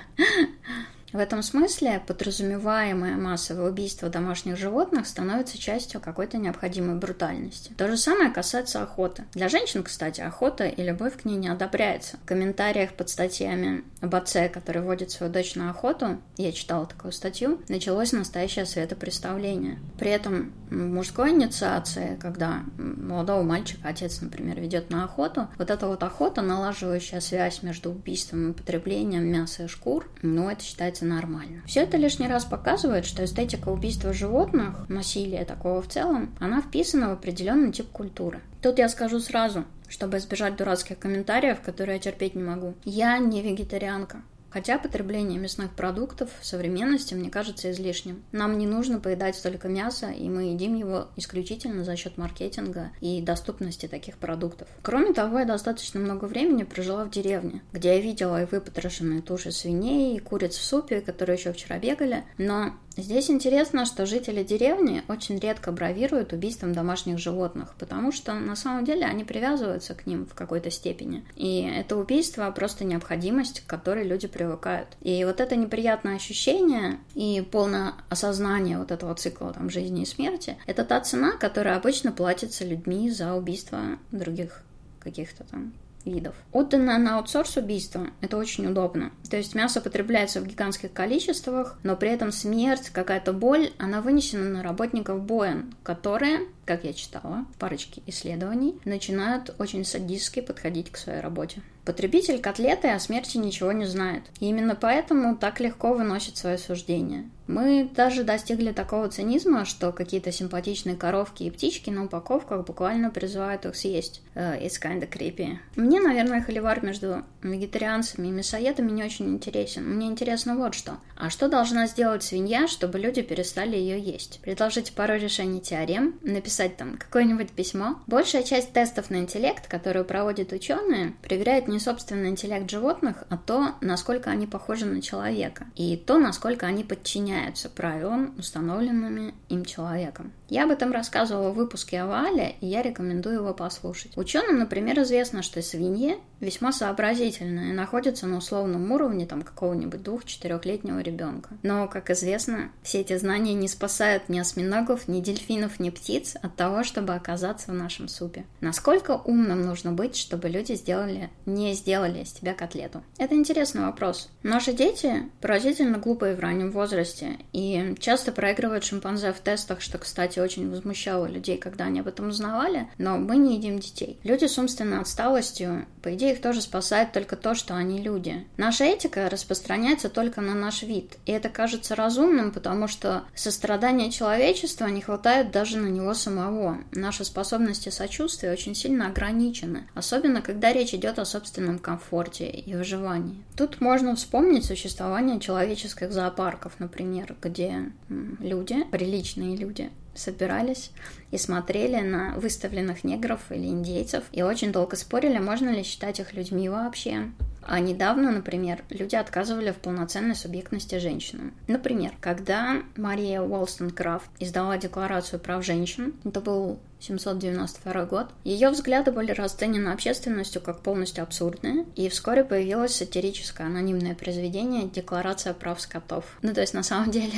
В 1.12 1.18
этом 1.18 1.42
смысле 1.42 2.02
подразумеваемое 2.06 3.16
массовое 3.16 3.70
убийство 3.70 4.08
домашних 4.08 4.56
животных 4.56 5.06
становится 5.06 5.58
частью 5.58 6.00
какой-то 6.00 6.36
необходимой 6.36 6.96
брутальности. 6.96 7.72
То 7.78 7.88
же 7.88 7.96
самое 7.96 8.30
касается 8.30 8.82
охоты. 8.82 9.24
Для 9.32 9.48
женщин, 9.48 9.82
кстати, 9.82 10.20
охота 10.20 10.66
и 10.66 10.82
любовь 10.82 11.16
к 11.16 11.24
ней 11.24 11.36
не 11.36 11.48
одобряется. 11.48 12.18
В 12.18 12.26
комментариях 12.26 12.92
под 12.92 13.08
статьями 13.08 13.84
об 14.00 14.14
отце, 14.14 14.48
который 14.48 14.82
водит 14.82 15.10
свою 15.10 15.32
дочь 15.32 15.54
на 15.54 15.70
охоту, 15.70 16.18
я 16.36 16.52
читала 16.52 16.86
такую 16.86 17.12
статью, 17.12 17.60
началось 17.68 18.12
настоящее 18.12 18.66
светопреставление. 18.66 19.78
При 19.98 20.10
этом 20.10 20.52
мужской 20.70 21.30
инициации, 21.30 22.18
когда 22.20 22.62
молодого 22.76 23.42
мальчика 23.42 23.88
отец, 23.88 24.20
например, 24.20 24.60
ведет 24.60 24.90
на 24.90 25.04
охоту, 25.04 25.48
вот 25.56 25.70
эта 25.70 25.86
вот 25.86 26.02
охота, 26.02 26.42
налаживающая 26.42 27.20
связь 27.20 27.62
между 27.62 27.90
убийством 27.90 28.50
и 28.50 28.54
потреблением 28.54 29.24
мяса 29.24 29.64
и 29.64 29.68
шкур, 29.68 30.08
ну, 30.22 30.50
это 30.50 30.62
считается 30.62 30.97
считается 30.98 31.04
нормально. 31.04 31.62
Все 31.66 31.80
это 31.80 31.96
лишний 31.96 32.28
раз 32.28 32.44
показывает, 32.44 33.06
что 33.06 33.24
эстетика 33.24 33.68
убийства 33.68 34.12
животных, 34.12 34.88
насилия 34.88 35.44
такого 35.44 35.82
в 35.82 35.88
целом, 35.88 36.34
она 36.40 36.60
вписана 36.60 37.08
в 37.08 37.12
определенный 37.12 37.72
тип 37.72 37.88
культуры. 37.90 38.40
Тут 38.62 38.78
я 38.78 38.88
скажу 38.88 39.20
сразу, 39.20 39.64
чтобы 39.88 40.18
избежать 40.18 40.56
дурацких 40.56 40.98
комментариев, 40.98 41.60
которые 41.60 41.96
я 41.96 42.02
терпеть 42.02 42.34
не 42.34 42.42
могу. 42.42 42.74
Я 42.84 43.18
не 43.18 43.42
вегетарианка. 43.42 44.22
Хотя 44.50 44.78
потребление 44.78 45.38
мясных 45.38 45.72
продуктов 45.74 46.30
в 46.40 46.46
современности 46.46 47.14
мне 47.14 47.30
кажется 47.30 47.70
излишним. 47.70 48.22
Нам 48.32 48.58
не 48.58 48.66
нужно 48.66 49.00
поедать 49.00 49.36
столько 49.36 49.68
мяса, 49.68 50.10
и 50.10 50.28
мы 50.28 50.44
едим 50.44 50.74
его 50.74 51.08
исключительно 51.16 51.84
за 51.84 51.96
счет 51.96 52.16
маркетинга 52.16 52.90
и 53.00 53.20
доступности 53.20 53.86
таких 53.86 54.16
продуктов. 54.16 54.68
Кроме 54.82 55.12
того, 55.12 55.40
я 55.40 55.44
достаточно 55.44 56.00
много 56.00 56.24
времени 56.24 56.64
прожила 56.64 57.04
в 57.04 57.10
деревне, 57.10 57.62
где 57.72 57.94
я 57.94 58.00
видела 58.00 58.42
и 58.42 58.46
выпотрошенные 58.46 59.22
туши 59.22 59.52
свиней, 59.52 60.16
и 60.16 60.20
куриц 60.20 60.56
в 60.56 60.64
супе, 60.64 61.00
которые 61.00 61.36
еще 61.36 61.52
вчера 61.52 61.78
бегали, 61.78 62.24
но 62.38 62.74
Здесь 62.98 63.30
интересно, 63.30 63.86
что 63.86 64.06
жители 64.06 64.42
деревни 64.42 65.04
очень 65.06 65.38
редко 65.38 65.70
бравируют 65.70 66.32
убийством 66.32 66.72
домашних 66.72 67.18
животных, 67.18 67.76
потому 67.78 68.10
что 68.10 68.34
на 68.34 68.56
самом 68.56 68.84
деле 68.84 69.06
они 69.06 69.22
привязываются 69.22 69.94
к 69.94 70.04
ним 70.04 70.26
в 70.26 70.34
какой-то 70.34 70.72
степени. 70.72 71.24
И 71.36 71.60
это 71.62 71.96
убийство 71.96 72.50
просто 72.50 72.84
необходимость, 72.84 73.60
к 73.60 73.66
которой 73.66 74.02
люди 74.02 74.26
привыкают. 74.26 74.88
И 75.00 75.24
вот 75.24 75.40
это 75.40 75.54
неприятное 75.54 76.16
ощущение 76.16 76.98
и 77.14 77.40
полное 77.40 77.94
осознание 78.08 78.78
вот 78.78 78.90
этого 78.90 79.14
цикла 79.14 79.52
там, 79.52 79.70
жизни 79.70 80.02
и 80.02 80.06
смерти, 80.06 80.56
это 80.66 80.84
та 80.84 81.00
цена, 81.00 81.36
которая 81.36 81.76
обычно 81.76 82.10
платится 82.10 82.64
людьми 82.64 83.10
за 83.10 83.34
убийство 83.34 83.80
других 84.10 84.64
каких-то 84.98 85.44
там 85.44 85.72
видов. 86.04 86.34
Отданное 86.52 86.98
на 86.98 87.18
аутсорс 87.18 87.56
убийство– 87.56 88.08
это 88.20 88.36
очень 88.36 88.66
удобно. 88.66 89.12
То 89.30 89.36
есть 89.36 89.54
мясо 89.54 89.80
потребляется 89.80 90.40
в 90.40 90.46
гигантских 90.46 90.92
количествах, 90.92 91.78
но 91.82 91.96
при 91.96 92.10
этом 92.10 92.32
смерть, 92.32 92.90
какая-то 92.90 93.32
боль, 93.32 93.70
она 93.78 94.00
вынесена 94.00 94.48
на 94.48 94.62
работников 94.62 95.22
Боен, 95.22 95.74
которые 95.82 96.48
как 96.68 96.84
я 96.84 96.92
читала 96.92 97.46
в 97.54 97.58
парочке 97.58 98.02
исследований, 98.06 98.78
начинают 98.84 99.54
очень 99.58 99.86
садистски 99.86 100.40
подходить 100.40 100.92
к 100.92 100.98
своей 100.98 101.20
работе. 101.20 101.62
Потребитель 101.88 102.38
котлеты 102.38 102.88
о 102.88 103.00
смерти 103.00 103.38
ничего 103.38 103.72
не 103.72 103.86
знает. 103.86 104.24
И 104.40 104.44
именно 104.44 104.74
поэтому 104.74 105.34
так 105.34 105.58
легко 105.58 105.94
выносит 105.94 106.36
свое 106.36 106.58
суждение. 106.58 107.30
Мы 107.46 107.88
даже 107.96 108.24
достигли 108.24 108.72
такого 108.72 109.08
цинизма, 109.08 109.64
что 109.64 109.90
какие-то 109.90 110.30
симпатичные 110.30 110.96
коровки 110.96 111.44
и 111.44 111.50
птички 111.50 111.88
на 111.88 112.04
упаковках 112.04 112.66
буквально 112.66 113.08
призывают 113.08 113.64
их 113.64 113.74
съесть. 113.74 114.20
Uh, 114.34 114.62
it's 114.62 114.74
kinda 114.78 115.10
creepy. 115.10 115.56
Мне, 115.76 115.98
наверное, 115.98 116.42
холивар 116.42 116.84
между 116.84 117.24
вегетарианцами 117.42 118.28
и 118.28 118.32
мясоедами 118.32 118.90
не 118.90 119.02
очень 119.02 119.30
интересен. 119.30 119.88
Мне 119.88 120.08
интересно 120.08 120.56
вот 120.56 120.74
что. 120.74 120.98
А 121.16 121.30
что 121.30 121.48
должна 121.48 121.86
сделать 121.86 122.22
свинья, 122.22 122.68
чтобы 122.68 122.98
люди 122.98 123.22
перестали 123.22 123.76
ее 123.76 123.98
есть? 123.98 124.40
Предложите 124.42 124.92
пару 124.92 125.14
решений 125.14 125.62
теорем, 125.62 126.18
написать 126.20 126.57
написать 126.58 126.76
там 126.76 126.96
какое-нибудь 126.96 127.52
письмо. 127.52 127.98
Большая 128.06 128.42
часть 128.42 128.72
тестов 128.72 129.10
на 129.10 129.16
интеллект, 129.16 129.66
которые 129.68 130.04
проводят 130.04 130.52
ученые, 130.52 131.14
проверяет 131.22 131.68
не 131.68 131.78
собственный 131.78 132.30
интеллект 132.30 132.68
животных, 132.70 133.24
а 133.28 133.36
то, 133.36 133.74
насколько 133.80 134.30
они 134.30 134.46
похожи 134.46 134.84
на 134.84 135.00
человека, 135.00 135.66
и 135.76 135.96
то, 135.96 136.18
насколько 136.18 136.66
они 136.66 136.84
подчиняются 136.84 137.68
правилам, 137.68 138.34
установленными 138.38 139.34
им 139.48 139.64
человеком. 139.64 140.32
Я 140.48 140.64
об 140.64 140.70
этом 140.70 140.92
рассказывала 140.92 141.50
в 141.50 141.56
выпуске 141.56 142.00
о 142.00 142.06
Вале, 142.06 142.54
и 142.60 142.66
я 142.66 142.82
рекомендую 142.82 143.36
его 143.36 143.52
послушать. 143.52 144.16
Ученым, 144.16 144.58
например, 144.58 145.00
известно, 145.00 145.42
что 145.42 145.60
свиньи 145.60 146.16
весьма 146.40 146.72
сообразительные 146.72 147.70
и 147.70 147.74
находятся 147.74 148.26
на 148.26 148.38
условном 148.38 148.90
уровне 148.92 149.26
там 149.26 149.42
какого-нибудь 149.42 150.02
двух-четырехлетнего 150.02 151.00
ребенка. 151.00 151.50
Но, 151.62 151.88
как 151.88 152.10
известно, 152.10 152.70
все 152.82 153.00
эти 153.00 153.16
знания 153.18 153.54
не 153.54 153.68
спасают 153.68 154.28
ни 154.28 154.38
осьминогов, 154.38 155.08
ни 155.08 155.20
дельфинов, 155.20 155.80
ни 155.80 155.90
птиц 155.90 156.36
от 156.40 156.56
того, 156.56 156.84
чтобы 156.84 157.14
оказаться 157.14 157.72
в 157.72 157.74
нашем 157.74 158.08
супе. 158.08 158.44
Насколько 158.60 159.12
умным 159.16 159.62
нужно 159.62 159.92
быть, 159.92 160.16
чтобы 160.16 160.48
люди 160.48 160.72
сделали, 160.74 161.30
не 161.44 161.74
сделали 161.74 162.22
из 162.22 162.32
тебя 162.32 162.54
котлету? 162.54 163.02
Это 163.18 163.34
интересный 163.34 163.82
вопрос. 163.82 164.30
Наши 164.42 164.72
дети 164.72 165.28
поразительно 165.40 165.98
глупые 165.98 166.34
в 166.34 166.40
раннем 166.40 166.70
возрасте 166.70 167.38
и 167.52 167.94
часто 167.98 168.32
проигрывают 168.32 168.84
шимпанзе 168.84 169.32
в 169.32 169.40
тестах, 169.40 169.80
что, 169.80 169.98
кстати, 169.98 170.37
очень 170.42 170.70
возмущало 170.70 171.26
людей, 171.26 171.58
когда 171.58 171.84
они 171.84 172.00
об 172.00 172.08
этом 172.08 172.28
узнавали, 172.28 172.88
но 172.98 173.18
мы 173.18 173.36
не 173.36 173.56
едим 173.56 173.78
детей. 173.78 174.18
Люди 174.24 174.46
с 174.46 174.58
умственной 174.58 175.00
отсталостью, 175.00 175.86
по 176.02 176.14
идее, 176.14 176.32
их 176.32 176.40
тоже 176.40 176.60
спасает 176.60 177.12
только 177.12 177.36
то, 177.36 177.54
что 177.54 177.74
они 177.74 178.00
люди. 178.00 178.46
Наша 178.56 178.84
этика 178.84 179.28
распространяется 179.28 180.08
только 180.08 180.40
на 180.40 180.54
наш 180.54 180.82
вид, 180.82 181.16
и 181.26 181.32
это 181.32 181.48
кажется 181.48 181.94
разумным, 181.94 182.52
потому 182.52 182.88
что 182.88 183.24
сострадания 183.34 184.10
человечества 184.10 184.86
не 184.86 185.00
хватает 185.00 185.50
даже 185.50 185.78
на 185.78 185.88
него 185.88 186.14
самого. 186.14 186.78
Наши 186.92 187.24
способности 187.24 187.88
сочувствия 187.88 188.52
очень 188.52 188.74
сильно 188.74 189.08
ограничены, 189.08 189.88
особенно 189.94 190.42
когда 190.42 190.72
речь 190.72 190.94
идет 190.94 191.18
о 191.18 191.24
собственном 191.24 191.78
комфорте 191.78 192.48
и 192.48 192.74
выживании. 192.74 193.42
Тут 193.56 193.80
можно 193.80 194.14
вспомнить 194.16 194.64
существование 194.64 195.40
человеческих 195.40 196.12
зоопарков, 196.12 196.74
например, 196.78 197.36
где 197.40 197.92
люди, 198.08 198.84
приличные 198.90 199.56
люди, 199.56 199.90
собирались 200.18 200.90
и 201.30 201.38
смотрели 201.38 202.00
на 202.00 202.34
выставленных 202.36 203.04
негров 203.04 203.40
или 203.50 203.66
индейцев 203.66 204.24
и 204.32 204.42
очень 204.42 204.72
долго 204.72 204.96
спорили, 204.96 205.38
можно 205.38 205.70
ли 205.70 205.82
считать 205.82 206.20
их 206.20 206.34
людьми 206.34 206.68
вообще. 206.68 207.30
А 207.62 207.80
недавно, 207.80 208.30
например, 208.30 208.82
люди 208.88 209.14
отказывали 209.14 209.72
в 209.72 209.76
полноценной 209.76 210.34
субъектности 210.34 210.98
женщинам. 210.98 211.52
Например, 211.66 212.12
когда 212.20 212.82
Мария 212.96 213.42
Уолстон-Крафт 213.42 214.30
издала 214.38 214.78
Декларацию 214.78 215.38
прав 215.38 215.64
женщин, 215.64 216.14
это 216.24 216.40
был 216.40 216.80
792 217.00 218.04
год. 218.04 218.26
Ее 218.44 218.70
взгляды 218.70 219.12
были 219.12 219.32
расценены 219.32 219.90
общественностью 219.90 220.60
как 220.60 220.80
полностью 220.80 221.22
абсурдные, 221.22 221.84
и 221.94 222.08
вскоре 222.08 222.44
появилось 222.44 222.96
сатирическое 222.96 223.66
анонимное 223.66 224.14
произведение 224.14 224.88
«Декларация 224.88 225.54
прав 225.54 225.80
скотов». 225.80 226.24
Ну, 226.42 226.52
то 226.52 226.60
есть, 226.60 226.74
на 226.74 226.82
самом 226.82 227.10
деле, 227.10 227.34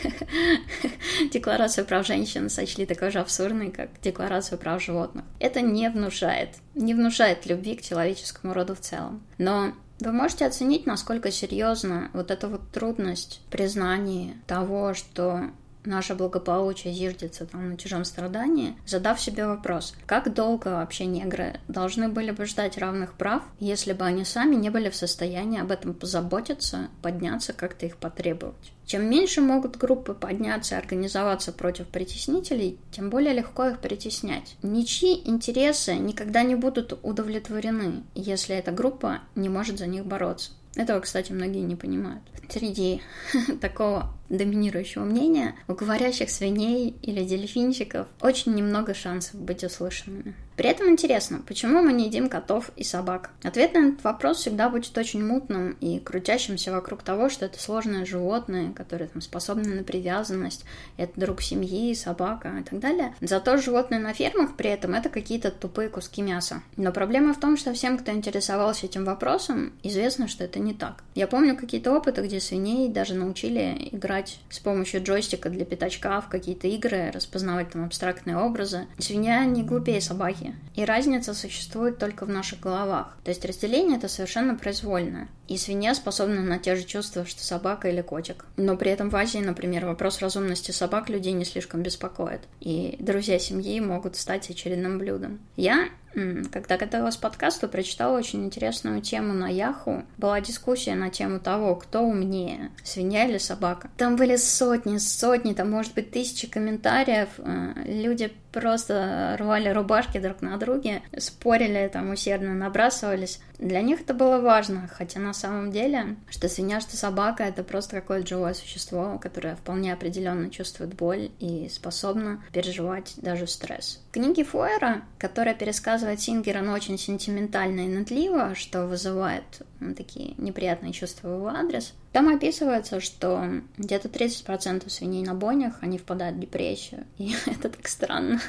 Декларацию 1.32 1.86
прав 1.86 2.06
женщин 2.06 2.50
сочли 2.50 2.86
такой 2.86 3.10
же 3.10 3.20
абсурдной, 3.20 3.70
как 3.70 3.88
Декларацию 4.02 4.58
прав 4.58 4.82
животных. 4.82 5.24
Это 5.38 5.60
не 5.60 5.88
внушает, 5.88 6.50
не 6.74 6.94
внушает 6.94 7.46
любви 7.46 7.76
к 7.76 7.82
человеческому 7.82 8.54
роду 8.54 8.74
в 8.74 8.80
целом. 8.80 9.22
Но 9.38 9.72
вы 10.00 10.12
можете 10.12 10.46
оценить, 10.46 10.84
насколько 10.86 11.30
серьезно 11.30 12.10
вот 12.12 12.30
эта 12.30 12.48
вот 12.48 12.70
трудность 12.72 13.40
признания 13.50 14.36
того, 14.46 14.94
что 14.94 15.50
наше 15.84 16.14
благополучие 16.14 16.92
зиждется 16.92 17.46
там 17.46 17.70
на 17.70 17.76
чужом 17.76 18.04
страдании, 18.04 18.76
задав 18.86 19.20
себе 19.20 19.46
вопрос, 19.46 19.94
как 20.06 20.32
долго 20.32 20.68
вообще 20.68 21.06
негры 21.06 21.60
должны 21.68 22.08
были 22.08 22.30
бы 22.30 22.46
ждать 22.46 22.78
равных 22.78 23.14
прав, 23.14 23.42
если 23.58 23.92
бы 23.92 24.04
они 24.04 24.24
сами 24.24 24.54
не 24.54 24.70
были 24.70 24.90
в 24.90 24.96
состоянии 24.96 25.60
об 25.60 25.70
этом 25.70 25.94
позаботиться, 25.94 26.88
подняться, 27.02 27.52
как-то 27.52 27.86
их 27.86 27.96
потребовать. 27.96 28.72
Чем 28.84 29.08
меньше 29.08 29.40
могут 29.40 29.76
группы 29.76 30.12
подняться 30.12 30.74
и 30.74 30.78
организоваться 30.78 31.52
против 31.52 31.86
притеснителей, 31.86 32.78
тем 32.90 33.10
более 33.10 33.32
легко 33.32 33.66
их 33.66 33.80
притеснять. 33.80 34.56
Ничьи 34.62 35.22
интересы 35.28 35.94
никогда 35.94 36.42
не 36.42 36.56
будут 36.56 36.98
удовлетворены, 37.02 38.02
если 38.14 38.56
эта 38.56 38.72
группа 38.72 39.20
не 39.34 39.48
может 39.48 39.78
за 39.78 39.86
них 39.86 40.04
бороться. 40.04 40.50
Этого, 40.74 41.00
кстати, 41.00 41.32
многие 41.32 41.60
не 41.60 41.76
понимают. 41.76 42.22
Среди 42.48 43.02
такого 43.60 44.14
доминирующего 44.30 45.04
мнения, 45.04 45.54
у 45.68 45.74
говорящих 45.74 46.30
свиней 46.30 46.96
или 47.02 47.24
дельфинчиков 47.24 48.08
очень 48.20 48.54
немного 48.54 48.94
шансов 48.94 49.40
быть 49.40 49.64
услышанными. 49.64 50.34
При 50.62 50.70
этом 50.70 50.88
интересно, 50.90 51.42
почему 51.44 51.82
мы 51.82 51.92
не 51.92 52.04
едим 52.04 52.28
котов 52.28 52.70
и 52.76 52.84
собак? 52.84 53.30
Ответ 53.42 53.74
на 53.74 53.88
этот 53.88 54.04
вопрос 54.04 54.36
всегда 54.36 54.68
будет 54.68 54.96
очень 54.96 55.26
мутным 55.26 55.72
и 55.80 55.98
крутящимся 55.98 56.70
вокруг 56.70 57.02
того, 57.02 57.30
что 57.30 57.46
это 57.46 57.60
сложные 57.60 58.04
животные, 58.04 58.72
которые 58.72 59.08
там 59.08 59.22
способны 59.22 59.74
на 59.74 59.82
привязанность, 59.82 60.64
это 60.96 61.18
друг 61.18 61.42
семьи, 61.42 61.92
собака 61.94 62.58
и 62.60 62.62
так 62.62 62.78
далее. 62.78 63.12
Зато 63.20 63.56
животные 63.56 63.98
на 63.98 64.14
фермах 64.14 64.54
при 64.56 64.70
этом 64.70 64.94
это 64.94 65.08
какие-то 65.08 65.50
тупые 65.50 65.88
куски 65.88 66.22
мяса. 66.22 66.62
Но 66.76 66.92
проблема 66.92 67.34
в 67.34 67.40
том, 67.40 67.56
что 67.56 67.72
всем, 67.72 67.98
кто 67.98 68.12
интересовался 68.12 68.86
этим 68.86 69.04
вопросом, 69.04 69.72
известно, 69.82 70.28
что 70.28 70.44
это 70.44 70.60
не 70.60 70.74
так. 70.74 71.02
Я 71.16 71.26
помню 71.26 71.56
какие-то 71.56 71.90
опыты, 71.90 72.22
где 72.22 72.38
свиней 72.38 72.88
даже 72.88 73.14
научили 73.14 73.88
играть 73.90 74.38
с 74.48 74.60
помощью 74.60 75.02
джойстика 75.02 75.50
для 75.50 75.64
пятачка 75.64 76.20
в 76.20 76.28
какие-то 76.28 76.68
игры, 76.68 77.10
распознавать 77.12 77.70
там 77.70 77.84
абстрактные 77.84 78.36
образы. 78.36 78.86
Свинья 79.00 79.44
не 79.44 79.64
глупее 79.64 80.00
собаки. 80.00 80.51
И 80.74 80.84
разница 80.84 81.34
существует 81.34 81.98
только 81.98 82.24
в 82.24 82.30
наших 82.30 82.60
головах. 82.60 83.16
То 83.24 83.30
есть 83.30 83.44
разделение 83.44 83.98
это 83.98 84.08
совершенно 84.08 84.54
произвольное. 84.54 85.28
И 85.48 85.58
свинья 85.58 85.94
способна 85.94 86.40
на 86.40 86.58
те 86.58 86.76
же 86.76 86.84
чувства, 86.84 87.26
что 87.26 87.44
собака 87.44 87.88
или 87.88 88.00
котик. 88.00 88.46
Но 88.56 88.76
при 88.76 88.90
этом 88.90 89.10
в 89.10 89.16
Азии, 89.16 89.38
например, 89.38 89.84
вопрос 89.84 90.20
разумности 90.20 90.70
собак 90.70 91.10
людей 91.10 91.32
не 91.32 91.44
слишком 91.44 91.82
беспокоит. 91.82 92.40
И 92.60 92.96
друзья 93.00 93.38
семьи 93.38 93.78
могут 93.80 94.16
стать 94.16 94.48
очередным 94.48 94.98
блюдом. 94.98 95.40
Я 95.56 95.88
Когда 96.14 96.76
готовилась 96.76 97.16
к 97.16 97.20
подкасту, 97.20 97.68
прочитала 97.68 98.16
очень 98.16 98.44
интересную 98.44 99.00
тему 99.00 99.32
на 99.32 99.48
Яху. 99.48 100.04
Была 100.18 100.40
дискуссия 100.40 100.94
на 100.94 101.10
тему 101.10 101.40
того, 101.40 101.76
кто 101.76 102.02
умнее, 102.02 102.70
свинья 102.84 103.26
или 103.26 103.38
собака. 103.38 103.90
Там 103.96 104.16
были 104.16 104.36
сотни, 104.36 104.98
сотни, 104.98 105.54
там 105.54 105.70
может 105.70 105.94
быть 105.94 106.10
тысячи 106.10 106.48
комментариев. 106.48 107.28
Э, 107.38 107.72
люди 107.84 108.32
просто 108.52 109.36
рвали 109.38 109.70
рубашки 109.70 110.18
друг 110.18 110.42
на 110.42 110.56
друге, 110.58 111.02
спорили, 111.16 111.90
там 111.92 112.10
усердно 112.10 112.54
набрасывались. 112.54 113.40
Для 113.58 113.80
них 113.80 114.02
это 114.02 114.12
было 114.12 114.40
важно, 114.40 114.88
хотя 114.92 115.20
на 115.20 115.32
самом 115.32 115.70
деле, 115.72 116.16
что 116.28 116.48
свинья, 116.48 116.80
что 116.80 116.96
собака, 116.96 117.44
это 117.44 117.62
просто 117.64 117.96
какое-то 117.96 118.28
живое 118.28 118.54
существо, 118.54 119.18
которое 119.18 119.56
вполне 119.56 119.92
определенно 119.92 120.50
чувствует 120.50 120.94
боль 120.94 121.30
и 121.38 121.68
способно 121.70 122.42
переживать 122.52 123.14
даже 123.16 123.46
стресс. 123.46 124.02
В 124.10 124.14
книге 124.14 124.44
Фуэра, 124.44 125.02
которая 125.18 125.54
пересказывает 125.54 126.01
Сингера, 126.20 126.60
но 126.60 126.72
очень 126.72 126.98
сентиментально 126.98 127.80
и 127.80 127.88
нытливо, 127.88 128.54
что 128.54 128.86
вызывает 128.86 129.44
ну, 129.80 129.94
такие 129.94 130.34
неприятные 130.36 130.92
чувства 130.92 131.28
в 131.28 131.36
его 131.36 131.48
адрес, 131.48 131.94
там 132.12 132.28
описывается, 132.28 133.00
что 133.00 133.62
где-то 133.78 134.08
30% 134.08 134.88
свиней 134.88 135.24
на 135.24 135.34
бойнях, 135.34 135.78
они 135.80 135.98
впадают 135.98 136.36
в 136.36 136.40
депрессию. 136.40 137.04
И 137.18 137.34
это 137.46 137.70
так 137.70 137.88
странно. 137.88 138.40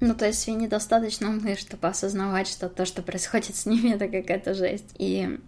Ну, 0.00 0.14
то 0.14 0.26
есть 0.26 0.40
свиньи 0.40 0.68
достаточно 0.68 1.28
умны, 1.28 1.56
чтобы 1.56 1.88
осознавать, 1.88 2.48
что 2.48 2.68
то, 2.68 2.86
что 2.86 3.02
происходит 3.02 3.56
с 3.56 3.66
ними, 3.66 3.94
это 3.94 4.08
какая-то 4.08 4.54
жесть. 4.54 4.94
И 4.96 5.38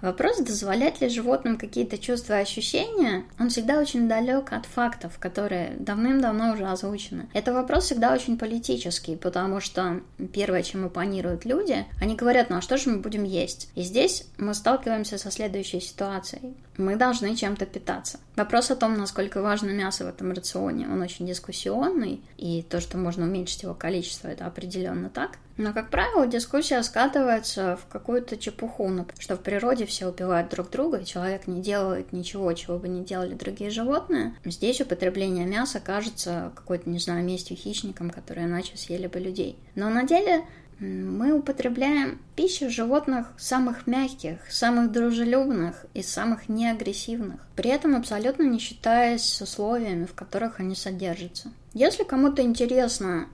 Вопрос, 0.00 0.38
дозволять 0.38 1.00
ли 1.00 1.08
животным 1.08 1.58
какие-то 1.58 1.98
чувства 1.98 2.38
и 2.38 2.42
ощущения, 2.42 3.24
он 3.38 3.48
всегда 3.48 3.80
очень 3.80 4.08
далек 4.08 4.52
от 4.52 4.64
фактов, 4.66 5.18
которые 5.18 5.74
давным-давно 5.78 6.52
уже 6.52 6.66
озвучены. 6.66 7.28
Это 7.34 7.52
вопрос 7.52 7.84
всегда 7.84 8.14
очень 8.14 8.38
политический, 8.38 9.16
потому 9.16 9.60
что 9.60 10.00
первое, 10.32 10.62
чем 10.62 10.84
оппонируют 10.86 11.44
люди, 11.44 11.84
они 12.00 12.14
говорят, 12.14 12.48
ну 12.48 12.58
а 12.58 12.60
что 12.60 12.76
же 12.76 12.90
мы 12.90 12.98
будем 12.98 13.24
есть? 13.24 13.70
И 13.74 13.82
здесь 13.82 14.24
мы 14.36 14.54
сталкиваемся 14.54 15.18
со 15.18 15.32
следующей 15.32 15.80
ситуацией. 15.80 16.54
Мы 16.78 16.96
должны 16.96 17.36
чем-то 17.36 17.66
питаться. 17.66 18.20
Вопрос 18.36 18.70
о 18.70 18.76
том, 18.76 18.96
насколько 18.96 19.42
важно 19.42 19.70
мясо 19.70 20.04
в 20.04 20.08
этом 20.08 20.30
рационе, 20.30 20.88
он 20.88 21.02
очень 21.02 21.26
дискуссионный, 21.26 22.22
и 22.36 22.62
то, 22.62 22.80
что 22.80 22.96
можно 22.96 23.26
уменьшить 23.26 23.64
его 23.64 23.74
количество, 23.74 24.28
это 24.28 24.46
определенно 24.46 25.10
так. 25.10 25.38
Но, 25.56 25.72
как 25.72 25.90
правило, 25.90 26.24
дискуссия 26.24 26.80
скатывается 26.84 27.76
в 27.76 27.92
какую-то 27.92 28.36
чепуху, 28.36 28.88
что 29.18 29.36
в 29.36 29.40
природе 29.40 29.86
все 29.86 30.06
убивают 30.06 30.50
друг 30.50 30.70
друга, 30.70 30.98
и 30.98 31.04
человек 31.04 31.48
не 31.48 31.60
делает 31.60 32.12
ничего, 32.12 32.52
чего 32.52 32.78
бы 32.78 32.86
не 32.86 33.04
делали 33.04 33.34
другие 33.34 33.70
животные. 33.70 34.36
Здесь 34.44 34.80
употребление 34.80 35.46
мяса 35.46 35.80
кажется 35.80 36.52
какой-то, 36.54 36.88
не 36.88 37.00
знаю, 37.00 37.24
местью 37.24 37.56
хищникам, 37.56 38.10
которые 38.10 38.46
иначе 38.46 38.76
съели 38.76 39.08
бы 39.08 39.18
людей. 39.18 39.58
Но 39.74 39.90
на 39.90 40.04
деле 40.04 40.44
мы 40.80 41.32
употребляем 41.32 42.20
пищу 42.36 42.70
животных 42.70 43.28
самых 43.36 43.86
мягких, 43.86 44.38
самых 44.50 44.92
дружелюбных 44.92 45.86
и 45.94 46.02
самых 46.02 46.48
неагрессивных, 46.48 47.40
при 47.56 47.70
этом 47.70 47.96
абсолютно 47.96 48.44
не 48.44 48.58
считаясь 48.58 49.24
с 49.24 49.40
условиями, 49.40 50.06
в 50.06 50.14
которых 50.14 50.60
они 50.60 50.74
содержатся. 50.74 51.50
Если 51.74 52.04
кому-то 52.04 52.42
интересно 52.42 53.28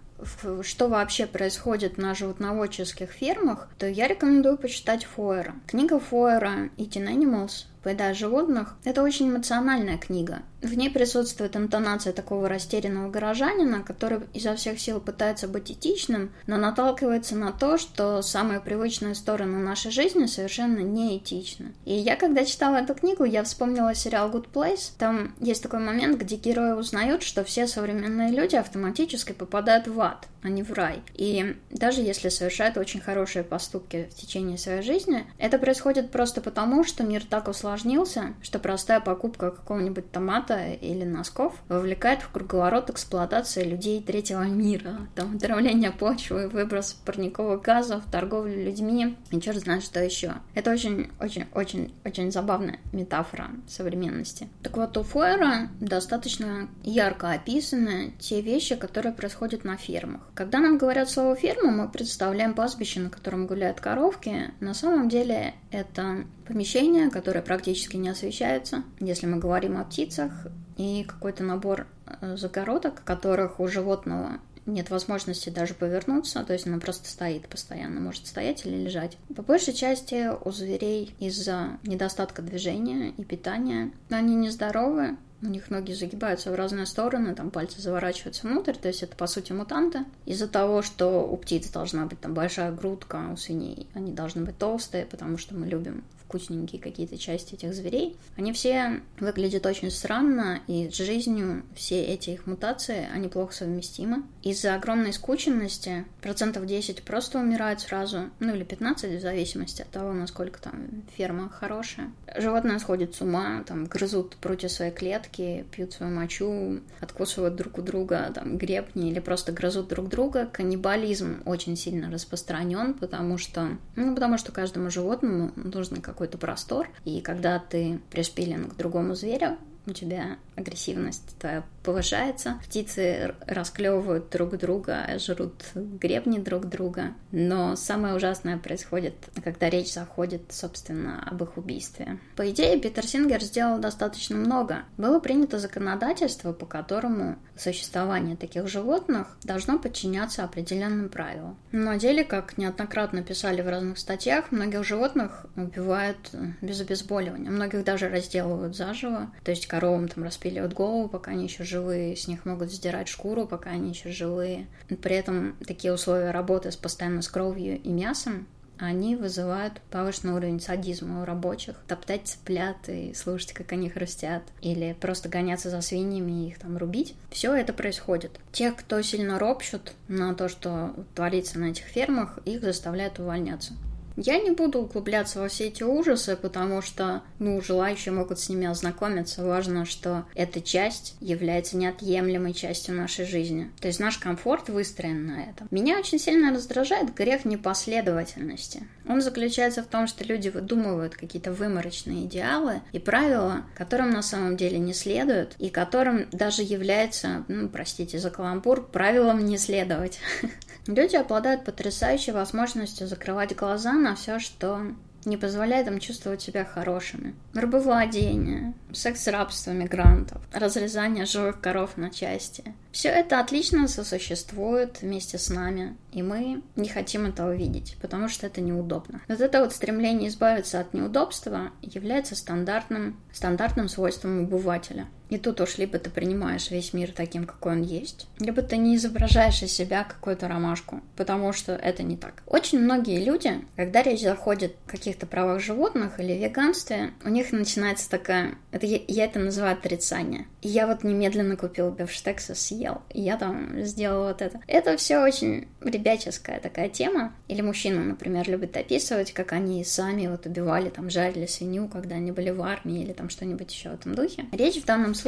что 0.62 0.88
вообще 0.88 1.26
происходит 1.26 1.98
на 1.98 2.14
животноводческих 2.14 3.10
фермах, 3.10 3.68
то 3.78 3.86
я 3.86 4.06
рекомендую 4.08 4.56
почитать 4.56 5.04
Фойера. 5.04 5.54
Книга 5.66 5.98
Фойера 5.98 6.70
«Eating 6.76 7.08
Animals» 7.08 7.66
«Поедая 7.82 8.14
животных»— 8.14 8.76
это 8.84 9.02
очень 9.02 9.28
эмоциональная 9.28 9.98
книга. 9.98 10.42
В 10.64 10.78
ней 10.78 10.88
присутствует 10.88 11.56
интонация 11.56 12.14
такого 12.14 12.48
растерянного 12.48 13.10
горожанина, 13.10 13.82
который 13.82 14.20
изо 14.32 14.54
всех 14.54 14.80
сил 14.80 14.98
пытается 14.98 15.46
быть 15.46 15.70
этичным, 15.70 16.32
но 16.46 16.56
наталкивается 16.56 17.36
на 17.36 17.52
то, 17.52 17.76
что 17.76 18.22
самые 18.22 18.60
привычные 18.60 19.14
стороны 19.14 19.58
нашей 19.58 19.90
жизни 19.90 20.24
совершенно 20.24 20.78
неэтичны. 20.78 21.74
И 21.84 21.92
я, 21.92 22.16
когда 22.16 22.46
читала 22.46 22.76
эту 22.76 22.94
книгу, 22.94 23.24
я 23.24 23.44
вспомнила 23.44 23.94
сериал 23.94 24.30
Good 24.30 24.46
Place. 24.54 24.92
Там 24.96 25.34
есть 25.38 25.62
такой 25.62 25.80
момент, 25.80 26.18
где 26.18 26.36
герои 26.36 26.72
узнают, 26.72 27.22
что 27.22 27.44
все 27.44 27.66
современные 27.66 28.30
люди 28.30 28.56
автоматически 28.56 29.32
попадают 29.32 29.86
в 29.86 30.00
ад, 30.00 30.28
а 30.42 30.48
не 30.48 30.62
в 30.62 30.72
рай. 30.72 31.02
И 31.12 31.56
даже 31.68 32.00
если 32.00 32.30
совершают 32.30 32.78
очень 32.78 33.02
хорошие 33.02 33.44
поступки 33.44 34.08
в 34.10 34.14
течение 34.14 34.56
своей 34.56 34.80
жизни, 34.80 35.26
это 35.36 35.58
происходит 35.58 36.10
просто 36.10 36.40
потому, 36.40 36.84
что 36.84 37.04
мир 37.04 37.22
так 37.22 37.48
усложнился, 37.48 38.32
что 38.40 38.58
простая 38.58 39.00
покупка 39.00 39.50
какого-нибудь 39.50 40.10
томата 40.10 40.53
спорта 40.54 40.72
или 40.72 41.04
носков 41.04 41.54
вовлекает 41.68 42.22
в 42.22 42.30
круговорот 42.30 42.90
эксплуатации 42.90 43.64
людей 43.64 44.02
третьего 44.02 44.44
мира. 44.44 45.08
Там 45.14 45.36
отравление 45.36 45.90
почвы, 45.90 46.48
выброс 46.48 46.94
парниковых 47.04 47.62
газов, 47.62 48.04
торговля 48.10 48.64
людьми 48.64 49.16
и 49.30 49.40
черт 49.40 49.58
знает 49.58 49.82
что 49.82 50.02
еще. 50.02 50.34
Это 50.54 50.70
очень-очень-очень-очень 50.70 52.32
забавная 52.32 52.78
метафора 52.92 53.50
современности. 53.68 54.48
Так 54.62 54.76
вот, 54.76 54.96
у 54.96 55.02
Фойера 55.02 55.68
достаточно 55.80 56.68
ярко 56.82 57.32
описаны 57.32 58.12
те 58.18 58.40
вещи, 58.40 58.76
которые 58.76 59.12
происходят 59.12 59.64
на 59.64 59.76
фермах. 59.76 60.22
Когда 60.34 60.58
нам 60.58 60.78
говорят 60.78 61.10
слово 61.10 61.36
«ферма», 61.36 61.70
мы 61.70 61.88
представляем 61.88 62.54
пастбище, 62.54 63.00
на 63.00 63.10
котором 63.10 63.46
гуляют 63.46 63.80
коровки. 63.80 64.52
На 64.60 64.74
самом 64.74 65.08
деле 65.08 65.54
это 65.70 66.24
помещение, 66.46 67.10
которое 67.10 67.42
практически 67.42 67.96
не 67.96 68.08
освещается. 68.08 68.84
Если 69.00 69.26
мы 69.26 69.38
говорим 69.38 69.76
о 69.78 69.84
птицах, 69.84 70.43
и 70.76 71.04
какой-то 71.04 71.42
набор 71.42 71.86
э, 72.06 72.36
загородок, 72.36 73.02
которых 73.04 73.60
у 73.60 73.68
животного 73.68 74.38
нет 74.66 74.90
возможности 74.90 75.50
даже 75.50 75.74
повернуться, 75.74 76.42
то 76.44 76.52
есть 76.52 76.66
она 76.66 76.78
просто 76.78 77.08
стоит 77.08 77.48
постоянно, 77.48 78.00
может 78.00 78.26
стоять 78.26 78.64
или 78.64 78.76
лежать. 78.76 79.16
По 79.34 79.42
большей 79.42 79.74
части 79.74 80.30
у 80.42 80.50
зверей 80.50 81.14
из-за 81.18 81.78
недостатка 81.82 82.42
движения 82.42 83.10
и 83.10 83.24
питания 83.24 83.92
они 84.10 84.34
нездоровы, 84.34 85.16
у 85.42 85.46
них 85.46 85.68
ноги 85.68 85.92
загибаются 85.92 86.50
в 86.50 86.54
разные 86.54 86.86
стороны, 86.86 87.34
там 87.34 87.50
пальцы 87.50 87.80
заворачиваются 87.80 88.46
внутрь, 88.46 88.74
то 88.74 88.88
есть 88.88 89.02
это 89.02 89.14
по 89.14 89.26
сути 89.26 89.52
мутанты. 89.52 90.04
Из-за 90.24 90.48
того, 90.48 90.80
что 90.80 91.28
у 91.28 91.36
птиц 91.36 91.68
должна 91.68 92.06
быть 92.06 92.20
там 92.20 92.32
большая 92.32 92.72
грудка, 92.72 93.28
у 93.30 93.36
свиней 93.36 93.88
они 93.92 94.12
должны 94.12 94.42
быть 94.42 94.56
толстые, 94.56 95.04
потому 95.04 95.36
что 95.36 95.54
мы 95.54 95.66
любим 95.66 96.04
вкусненькие 96.26 96.80
какие-то 96.80 97.16
части 97.16 97.54
этих 97.54 97.74
зверей, 97.74 98.16
они 98.36 98.52
все 98.52 99.00
выглядят 99.18 99.66
очень 99.66 99.90
странно, 99.90 100.60
и 100.66 100.90
с 100.90 100.96
жизнью 100.96 101.62
все 101.74 102.02
эти 102.02 102.30
их 102.30 102.46
мутации, 102.46 103.08
они 103.12 103.28
плохо 103.28 103.54
совместимы. 103.54 104.24
Из-за 104.42 104.74
огромной 104.74 105.12
скученности 105.12 106.04
процентов 106.20 106.66
10 106.66 107.02
просто 107.02 107.38
умирают 107.38 107.80
сразу, 107.80 108.30
ну 108.40 108.54
или 108.54 108.64
15, 108.64 109.18
в 109.18 109.20
зависимости 109.22 109.82
от 109.82 109.90
того, 109.90 110.12
насколько 110.12 110.60
там 110.60 111.04
ферма 111.16 111.48
хорошая. 111.48 112.12
Животные 112.36 112.78
сходят 112.78 113.14
с 113.14 113.20
ума, 113.20 113.62
там 113.66 113.84
грызут 113.86 114.36
прутья 114.36 114.68
своей 114.68 114.92
клетки, 114.92 115.64
пьют 115.70 115.92
свою 115.92 116.12
мочу, 116.12 116.80
откусывают 117.00 117.56
друг 117.56 117.78
у 117.78 117.82
друга 117.82 118.32
там 118.34 118.56
гребни 118.56 119.10
или 119.10 119.20
просто 119.20 119.52
грызут 119.52 119.88
друг 119.88 120.08
друга. 120.08 120.48
Каннибализм 120.52 121.42
очень 121.44 121.76
сильно 121.76 122.10
распространен, 122.10 122.94
потому 122.94 123.38
что, 123.38 123.76
ну, 123.96 124.14
потому 124.14 124.38
что 124.38 124.52
каждому 124.52 124.90
животному 124.90 125.52
нужно 125.56 126.00
какой 126.00 126.13
какой-то 126.14 126.38
простор, 126.38 126.88
и 127.04 127.20
когда 127.20 127.58
ты 127.58 128.00
пришпилен 128.10 128.70
к 128.70 128.76
другому 128.76 129.14
зверю, 129.14 129.58
у 129.86 129.90
тебя 129.90 130.38
агрессивность 130.56 131.36
повышается, 131.82 132.60
птицы 132.64 133.34
расклевывают 133.46 134.30
друг 134.30 134.56
друга, 134.56 135.06
жрут 135.18 135.64
гребни 135.74 136.38
друг 136.38 136.66
друга. 136.68 137.12
Но 137.30 137.76
самое 137.76 138.14
ужасное 138.14 138.56
происходит, 138.58 139.14
когда 139.42 139.68
речь 139.68 139.92
заходит, 139.92 140.52
собственно, 140.52 141.22
об 141.28 141.42
их 141.42 141.56
убийстве. 141.56 142.18
По 142.36 142.50
идее, 142.50 142.78
Питер 142.78 143.06
Сингер 143.06 143.42
сделал 143.42 143.78
достаточно 143.78 144.36
много. 144.36 144.84
Было 144.96 145.20
принято 145.20 145.58
законодательство, 145.58 146.52
по 146.52 146.66
которому 146.66 147.36
существование 147.56 148.36
таких 148.36 148.66
животных 148.68 149.36
должно 149.44 149.78
подчиняться 149.78 150.44
определенным 150.44 151.08
правилам. 151.08 151.56
На 151.70 151.98
деле, 151.98 152.24
как 152.24 152.58
неоднократно 152.58 153.22
писали 153.22 153.60
в 153.60 153.68
разных 153.68 153.98
статьях, 153.98 154.50
многих 154.50 154.84
животных 154.84 155.46
убивают 155.56 156.30
без 156.60 156.80
обезболивания. 156.80 157.50
Многих 157.50 157.84
даже 157.84 158.08
разделывают 158.08 158.74
заживо. 158.74 159.30
То 159.44 159.50
есть 159.50 159.66
коровам 159.66 160.08
там 160.08 160.24
распиливают 160.44 160.74
голову, 160.74 161.08
пока 161.08 161.30
они 161.30 161.44
еще 161.44 161.64
живые, 161.64 162.16
с 162.16 162.28
них 162.28 162.44
могут 162.44 162.70
сдирать 162.70 163.08
шкуру, 163.08 163.46
пока 163.46 163.70
они 163.70 163.90
еще 163.90 164.10
живые. 164.10 164.66
При 165.02 165.16
этом 165.16 165.56
такие 165.66 165.92
условия 165.92 166.32
работы 166.32 166.70
с 166.70 166.76
постоянно 166.76 167.22
с 167.22 167.28
кровью 167.28 167.80
и 167.80 167.88
мясом 167.88 168.46
они 168.76 169.14
вызывают 169.14 169.80
повышенный 169.90 170.34
уровень 170.34 170.60
садизма 170.60 171.22
у 171.22 171.24
рабочих. 171.24 171.76
Топтать 171.86 172.26
цыплят 172.26 172.76
и 172.88 173.14
слушать, 173.14 173.52
как 173.52 173.70
они 173.72 173.88
хрустят. 173.88 174.42
Или 174.60 174.96
просто 175.00 175.28
гоняться 175.28 175.70
за 175.70 175.80
свиньями 175.80 176.44
и 176.44 176.48
их 176.48 176.58
там 176.58 176.76
рубить. 176.76 177.14
Все 177.30 177.54
это 177.54 177.72
происходит. 177.72 178.32
Тех, 178.52 178.74
кто 178.76 179.00
сильно 179.00 179.38
ропщут 179.38 179.92
на 180.08 180.34
то, 180.34 180.48
что 180.48 180.92
творится 181.14 181.60
на 181.60 181.66
этих 181.66 181.84
фермах, 181.84 182.40
их 182.44 182.62
заставляют 182.62 183.20
увольняться. 183.20 183.74
Я 184.16 184.38
не 184.38 184.50
буду 184.50 184.80
углубляться 184.80 185.40
во 185.40 185.48
все 185.48 185.68
эти 185.68 185.82
ужасы, 185.82 186.36
потому 186.36 186.82
что, 186.82 187.22
ну, 187.40 187.60
желающие 187.60 188.14
могут 188.14 188.38
с 188.38 188.48
ними 188.48 188.66
ознакомиться. 188.66 189.44
Важно, 189.44 189.84
что 189.84 190.24
эта 190.34 190.60
часть 190.60 191.16
является 191.20 191.76
неотъемлемой 191.76 192.52
частью 192.52 192.94
нашей 192.94 193.26
жизни. 193.26 193.70
То 193.80 193.88
есть 193.88 193.98
наш 193.98 194.18
комфорт 194.18 194.68
выстроен 194.68 195.26
на 195.26 195.42
этом. 195.42 195.66
Меня 195.70 195.98
очень 195.98 196.20
сильно 196.20 196.52
раздражает 196.52 197.12
грех 197.14 197.44
непоследовательности. 197.44 198.86
Он 199.08 199.20
заключается 199.20 199.82
в 199.82 199.86
том, 199.86 200.06
что 200.06 200.24
люди 200.24 200.48
выдумывают 200.48 201.16
какие-то 201.16 201.52
выморочные 201.52 202.24
идеалы 202.24 202.82
и 202.92 202.98
правила, 202.98 203.64
которым 203.76 204.10
на 204.10 204.22
самом 204.22 204.56
деле 204.56 204.78
не 204.78 204.94
следуют, 204.94 205.56
и 205.58 205.70
которым 205.70 206.26
даже 206.30 206.62
является, 206.62 207.44
ну, 207.48 207.68
простите 207.68 208.18
за 208.18 208.30
каламбур, 208.30 208.86
правилом 208.86 209.44
не 209.44 209.58
следовать. 209.58 210.20
Люди 210.86 211.16
обладают 211.16 211.64
потрясающей 211.64 212.32
возможностью 212.32 213.06
закрывать 213.06 213.56
глаза 213.56 213.92
на 214.04 214.14
все, 214.14 214.38
что 214.38 214.94
не 215.24 215.36
позволяет 215.36 215.88
им 215.88 215.98
чувствовать 215.98 216.42
себя 216.42 216.64
хорошими. 216.64 217.34
Рабовладение, 217.54 218.74
секс-рабство 218.92 219.70
мигрантов, 219.70 220.42
разрезание 220.52 221.24
живых 221.24 221.60
коров 221.60 221.96
на 221.96 222.10
части. 222.10 222.62
Все 222.92 223.08
это 223.08 223.40
отлично 223.40 223.88
сосуществует 223.88 225.00
вместе 225.00 225.38
с 225.38 225.48
нами, 225.48 225.96
и 226.12 226.22
мы 226.22 226.62
не 226.76 226.88
хотим 226.88 227.26
этого 227.26 227.54
видеть, 227.54 227.96
потому 228.00 228.28
что 228.28 228.46
это 228.46 228.60
неудобно. 228.60 229.22
Вот 229.26 229.40
это 229.40 229.60
вот 229.60 229.72
стремление 229.72 230.28
избавиться 230.28 230.80
от 230.80 230.92
неудобства 230.94 231.70
является 231.80 232.36
стандартным, 232.36 233.18
стандартным 233.32 233.88
свойством 233.88 234.44
обывателя. 234.44 235.06
И 235.34 235.38
тут 235.38 235.60
уж 235.60 235.78
либо 235.78 235.98
ты 235.98 236.10
принимаешь 236.10 236.70
весь 236.70 236.92
мир 236.92 237.10
таким, 237.10 237.44
какой 237.44 237.72
он 237.72 237.82
есть, 237.82 238.28
либо 238.38 238.62
ты 238.62 238.76
не 238.76 238.94
изображаешь 238.94 239.64
из 239.64 239.72
себя 239.72 240.04
какую-то 240.04 240.46
ромашку, 240.46 241.02
потому 241.16 241.52
что 241.52 241.72
это 241.72 242.04
не 242.04 242.16
так. 242.16 242.44
Очень 242.46 242.78
многие 242.78 243.18
люди, 243.20 243.64
когда 243.74 244.04
речь 244.04 244.22
заходит 244.22 244.76
о 244.86 244.92
каких-то 244.92 245.26
правах 245.26 245.60
животных 245.60 246.20
или 246.20 246.34
веганстве, 246.34 247.14
у 247.24 247.30
них 247.30 247.50
начинается 247.50 248.08
такая... 248.08 248.54
Это, 248.70 248.86
я, 248.86 249.00
я 249.08 249.24
это 249.24 249.40
называю 249.40 249.72
отрицание. 249.72 250.46
Я 250.62 250.86
вот 250.86 251.02
немедленно 251.02 251.56
купил 251.56 251.90
бифштекс 251.90 252.50
и 252.50 252.54
съел. 252.54 253.02
И 253.12 253.20
я 253.20 253.36
там 253.36 253.82
сделала 253.82 254.28
вот 254.28 254.40
это. 254.40 254.60
Это 254.68 254.96
все 254.96 255.18
очень 255.18 255.66
ребяческая 255.80 256.60
такая 256.60 256.88
тема. 256.88 257.34
Или 257.48 257.60
мужчина, 257.60 258.04
например, 258.04 258.48
любит 258.48 258.76
описывать, 258.76 259.32
как 259.32 259.52
они 259.52 259.82
сами 259.82 260.28
вот 260.28 260.46
убивали, 260.46 260.90
там, 260.90 261.10
жарили 261.10 261.46
свинью, 261.46 261.88
когда 261.88 262.14
они 262.14 262.30
были 262.30 262.50
в 262.50 262.62
армии, 262.62 263.02
или 263.02 263.12
там 263.12 263.30
что-нибудь 263.30 263.72
еще 263.72 263.90
в 263.90 263.94
этом 263.94 264.14
духе. 264.14 264.44
Речь 264.52 264.80
в 264.80 264.84
данном 264.84 265.14
случае, 265.14 265.23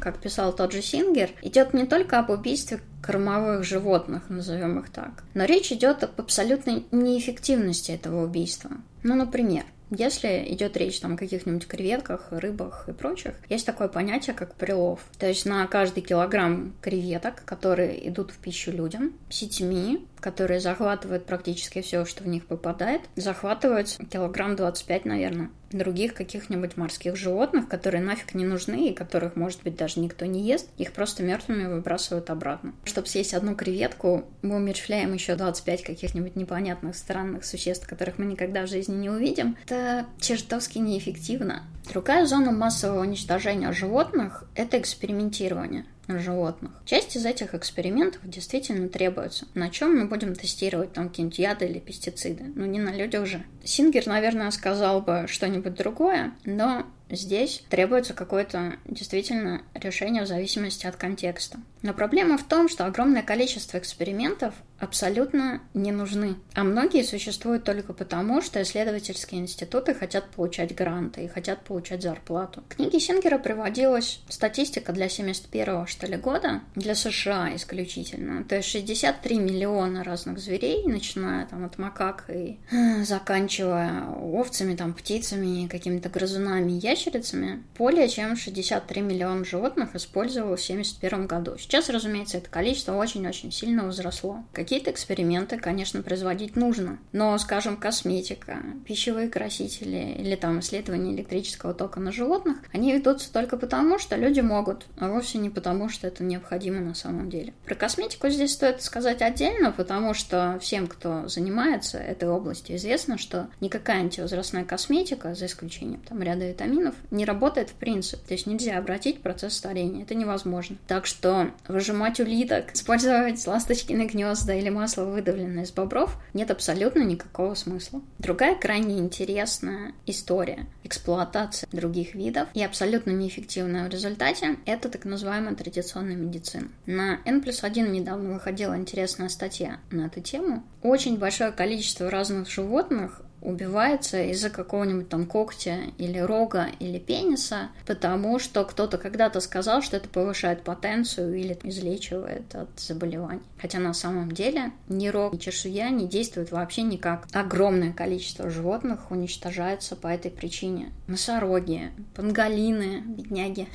как 0.00 0.18
писал 0.18 0.52
тот 0.54 0.72
же 0.72 0.82
Сингер, 0.82 1.30
идет 1.42 1.74
не 1.74 1.86
только 1.86 2.18
об 2.18 2.30
убийстве 2.30 2.80
кормовых 3.02 3.64
животных, 3.64 4.28
назовем 4.28 4.78
их 4.78 4.90
так, 4.90 5.24
но 5.34 5.44
речь 5.44 5.72
идет 5.72 6.04
об 6.04 6.20
абсолютной 6.20 6.86
неэффективности 6.92 7.90
этого 7.92 8.24
убийства. 8.24 8.70
Ну, 9.02 9.14
например, 9.14 9.64
если 9.90 10.46
идет 10.48 10.76
речь 10.78 11.00
там, 11.00 11.14
о 11.14 11.16
каких-нибудь 11.18 11.66
креветках, 11.66 12.28
рыбах 12.30 12.88
и 12.88 12.92
прочих, 12.92 13.34
есть 13.50 13.66
такое 13.66 13.88
понятие, 13.88 14.34
как 14.34 14.54
прилов. 14.54 15.00
То 15.18 15.26
есть 15.28 15.44
на 15.44 15.66
каждый 15.66 16.02
килограмм 16.02 16.72
креветок, 16.80 17.44
которые 17.44 18.08
идут 18.08 18.30
в 18.30 18.38
пищу 18.38 18.72
людям, 18.72 19.12
сетьми 19.28 20.06
которые 20.22 20.60
захватывают 20.60 21.26
практически 21.26 21.82
все, 21.82 22.06
что 22.06 22.22
в 22.22 22.28
них 22.28 22.46
попадает, 22.46 23.02
захватывают 23.16 23.88
килограмм 24.10 24.56
25, 24.56 25.04
наверное, 25.04 25.50
других 25.78 26.14
каких-нибудь 26.14 26.76
морских 26.76 27.16
животных, 27.16 27.68
которые 27.68 28.02
нафиг 28.02 28.34
не 28.34 28.44
нужны 28.44 28.88
и 28.88 28.94
которых, 28.94 29.36
может 29.36 29.62
быть, 29.62 29.76
даже 29.76 30.00
никто 30.00 30.26
не 30.26 30.42
ест, 30.42 30.68
их 30.78 30.92
просто 30.92 31.22
мертвыми 31.22 31.66
выбрасывают 31.66 32.30
обратно. 32.30 32.74
Чтобы 32.84 33.08
съесть 33.08 33.34
одну 33.34 33.54
креветку, 33.54 34.24
мы 34.42 34.56
умерщвляем 34.56 35.12
еще 35.12 35.34
25 35.34 35.82
каких-нибудь 35.82 36.36
непонятных 36.36 36.96
странных 36.96 37.44
существ, 37.44 37.86
которых 37.86 38.18
мы 38.18 38.26
никогда 38.26 38.66
в 38.66 38.68
жизни 38.68 38.94
не 38.94 39.10
увидим. 39.10 39.56
Это 39.64 40.06
чертовски 40.20 40.78
неэффективно. 40.78 41.64
Другая 41.90 42.26
зона 42.26 42.52
массового 42.52 43.00
уничтожения 43.00 43.72
животных– 43.72 44.44
это 44.54 44.78
экспериментирование 44.78 45.84
животных. 46.08 46.72
Часть 46.84 47.16
из 47.16 47.24
этих 47.24 47.54
экспериментов 47.54 48.20
действительно 48.24 48.88
требуется. 48.88 49.46
На 49.54 49.70
чем 49.70 49.96
мы 49.98 50.06
будем 50.06 50.34
тестировать 50.34 50.92
там 50.92 51.08
какие-нибудь 51.08 51.38
яды 51.38 51.66
или 51.66 51.78
пестициды? 51.78 52.44
Ну, 52.54 52.66
не 52.66 52.78
на 52.78 52.90
людях 52.90 53.26
же. 53.26 53.44
Сингер, 53.64 54.06
наверное, 54.06 54.50
сказал 54.50 55.00
бы 55.00 55.26
что-нибудь 55.28 55.74
другое, 55.74 56.32
но 56.44 56.86
Здесь 57.12 57.62
требуется 57.68 58.14
какое-то 58.14 58.76
действительно 58.86 59.60
решение 59.74 60.22
в 60.22 60.26
зависимости 60.26 60.86
от 60.86 60.96
контекста. 60.96 61.58
Но 61.82 61.92
проблема 61.92 62.38
в 62.38 62.44
том, 62.44 62.70
что 62.70 62.86
огромное 62.86 63.22
количество 63.22 63.76
экспериментов 63.76 64.54
абсолютно 64.82 65.60
не 65.74 65.92
нужны. 65.92 66.34
А 66.54 66.64
многие 66.64 67.04
существуют 67.04 67.64
только 67.64 67.92
потому, 67.92 68.42
что 68.42 68.60
исследовательские 68.62 69.40
институты 69.40 69.94
хотят 69.94 70.28
получать 70.30 70.74
гранты 70.74 71.24
и 71.24 71.28
хотят 71.28 71.62
получать 71.62 72.02
зарплату. 72.02 72.62
В 72.68 72.74
книге 72.74 72.98
Сингера 72.98 73.38
приводилась 73.38 74.20
статистика 74.28 74.92
для 74.92 75.08
71 75.08 75.86
что 75.86 76.06
ли 76.06 76.16
года, 76.16 76.62
для 76.74 76.94
США 76.94 77.54
исключительно. 77.54 78.44
То 78.44 78.56
есть 78.56 78.68
63 78.70 79.38
миллиона 79.38 80.02
разных 80.02 80.38
зверей, 80.38 80.82
начиная 80.84 81.46
там 81.46 81.64
от 81.64 81.78
макак 81.78 82.24
и 82.28 82.58
заканчивая 83.04 84.04
овцами, 84.08 84.74
там, 84.74 84.94
птицами, 84.94 85.68
какими-то 85.68 86.08
грызунами, 86.08 86.72
ящерицами 86.72 87.62
более 87.78 88.08
чем 88.08 88.36
63 88.36 89.00
миллиона 89.00 89.44
животных 89.44 89.94
использовалось 89.94 90.62
в 90.62 90.70
1971 90.70 91.26
году. 91.26 91.56
Сейчас, 91.58 91.88
разумеется, 91.88 92.38
это 92.38 92.50
количество 92.50 92.94
очень-очень 92.94 93.52
сильно 93.52 93.84
возросло. 93.84 94.44
Какие-то 94.72 94.92
эксперименты, 94.92 95.58
конечно, 95.58 96.00
производить 96.00 96.56
нужно, 96.56 96.98
но, 97.12 97.36
скажем, 97.36 97.76
косметика, 97.76 98.62
пищевые 98.86 99.28
красители 99.28 100.16
или 100.18 100.34
там 100.34 100.60
исследования 100.60 101.12
электрического 101.12 101.74
тока 101.74 102.00
на 102.00 102.10
животных, 102.10 102.56
они 102.72 102.90
ведутся 102.94 103.30
только 103.30 103.58
потому, 103.58 103.98
что 103.98 104.16
люди 104.16 104.40
могут, 104.40 104.86
а 104.96 105.10
вовсе 105.10 105.36
не 105.36 105.50
потому, 105.50 105.90
что 105.90 106.06
это 106.06 106.24
необходимо 106.24 106.80
на 106.80 106.94
самом 106.94 107.28
деле. 107.28 107.52
Про 107.66 107.74
косметику 107.74 108.30
здесь 108.30 108.54
стоит 108.54 108.82
сказать 108.82 109.20
отдельно, 109.20 109.72
потому 109.72 110.14
что 110.14 110.58
всем, 110.62 110.86
кто 110.86 111.28
занимается 111.28 111.98
этой 111.98 112.30
областью, 112.30 112.76
известно, 112.76 113.18
что 113.18 113.50
никакая 113.60 113.98
антивозрастная 113.98 114.64
косметика, 114.64 115.34
за 115.34 115.44
исключением 115.44 116.00
там 116.00 116.22
ряда 116.22 116.48
витаминов, 116.48 116.94
не 117.10 117.26
работает 117.26 117.68
в 117.68 117.74
принципе. 117.74 118.22
То 118.26 118.32
есть 118.32 118.46
нельзя 118.46 118.78
обратить 118.78 119.20
процесс 119.20 119.52
старения. 119.52 120.04
Это 120.04 120.14
невозможно. 120.14 120.78
Так 120.86 121.04
что 121.04 121.50
выжимать 121.68 122.20
улиток, 122.20 122.72
использовать 122.72 123.46
ласточкины 123.46 124.06
гнезда 124.06 124.61
или 124.62 124.70
масло, 124.70 125.04
выдавленное 125.04 125.64
из 125.64 125.72
бобров, 125.72 126.16
нет 126.32 126.50
абсолютно 126.50 127.02
никакого 127.02 127.54
смысла. 127.54 128.00
Другая 128.18 128.54
крайне 128.54 128.98
интересная 128.98 129.92
история 130.06 130.66
эксплуатации 130.84 131.68
других 131.72 132.14
видов 132.14 132.48
и 132.54 132.62
абсолютно 132.62 133.10
неэффективная 133.10 133.86
в 133.86 133.90
результате— 133.90 134.56
это 134.66 134.88
так 134.88 135.04
называемая 135.04 135.54
традиционная 135.54 136.16
медицина. 136.16 136.68
На 136.86 137.20
N 137.24 137.42
плюс 137.42 137.64
1 137.64 137.92
недавно 137.92 138.34
выходила 138.34 138.76
интересная 138.76 139.28
статья 139.28 139.78
на 139.90 140.06
эту 140.06 140.20
тему. 140.20 140.64
Очень 140.82 141.18
большое 141.18 141.52
количество 141.52 142.10
разных 142.10 142.48
животных 142.48 143.22
убивается 143.42 144.22
из-за 144.22 144.50
какого-нибудь 144.50 145.08
там 145.08 145.26
когтя 145.26 145.78
или 145.98 146.18
рога 146.18 146.68
или 146.78 146.98
пениса, 146.98 147.70
потому 147.86 148.38
что 148.38 148.64
кто-то 148.64 148.98
когда-то 148.98 149.40
сказал, 149.40 149.82
что 149.82 149.96
это 149.96 150.08
повышает 150.08 150.62
потенцию 150.62 151.34
или 151.34 151.58
излечивает 151.64 152.54
от 152.54 152.68
заболеваний. 152.78 153.42
Хотя 153.60 153.78
на 153.78 153.92
самом 153.92 154.32
деле 154.32 154.72
ни 154.88 155.08
рог, 155.08 155.34
ни 155.34 155.38
чешуя 155.38 155.90
не 155.90 156.06
действуют 156.06 156.52
вообще 156.52 156.82
никак. 156.82 157.26
Огромное 157.32 157.92
количество 157.92 158.48
животных 158.48 159.10
уничтожается 159.10 159.96
по 159.96 160.06
этой 160.06 160.30
причине. 160.30 160.92
Носороги, 161.06 161.90
панголины, 162.14 163.02
бедняги 163.06 163.68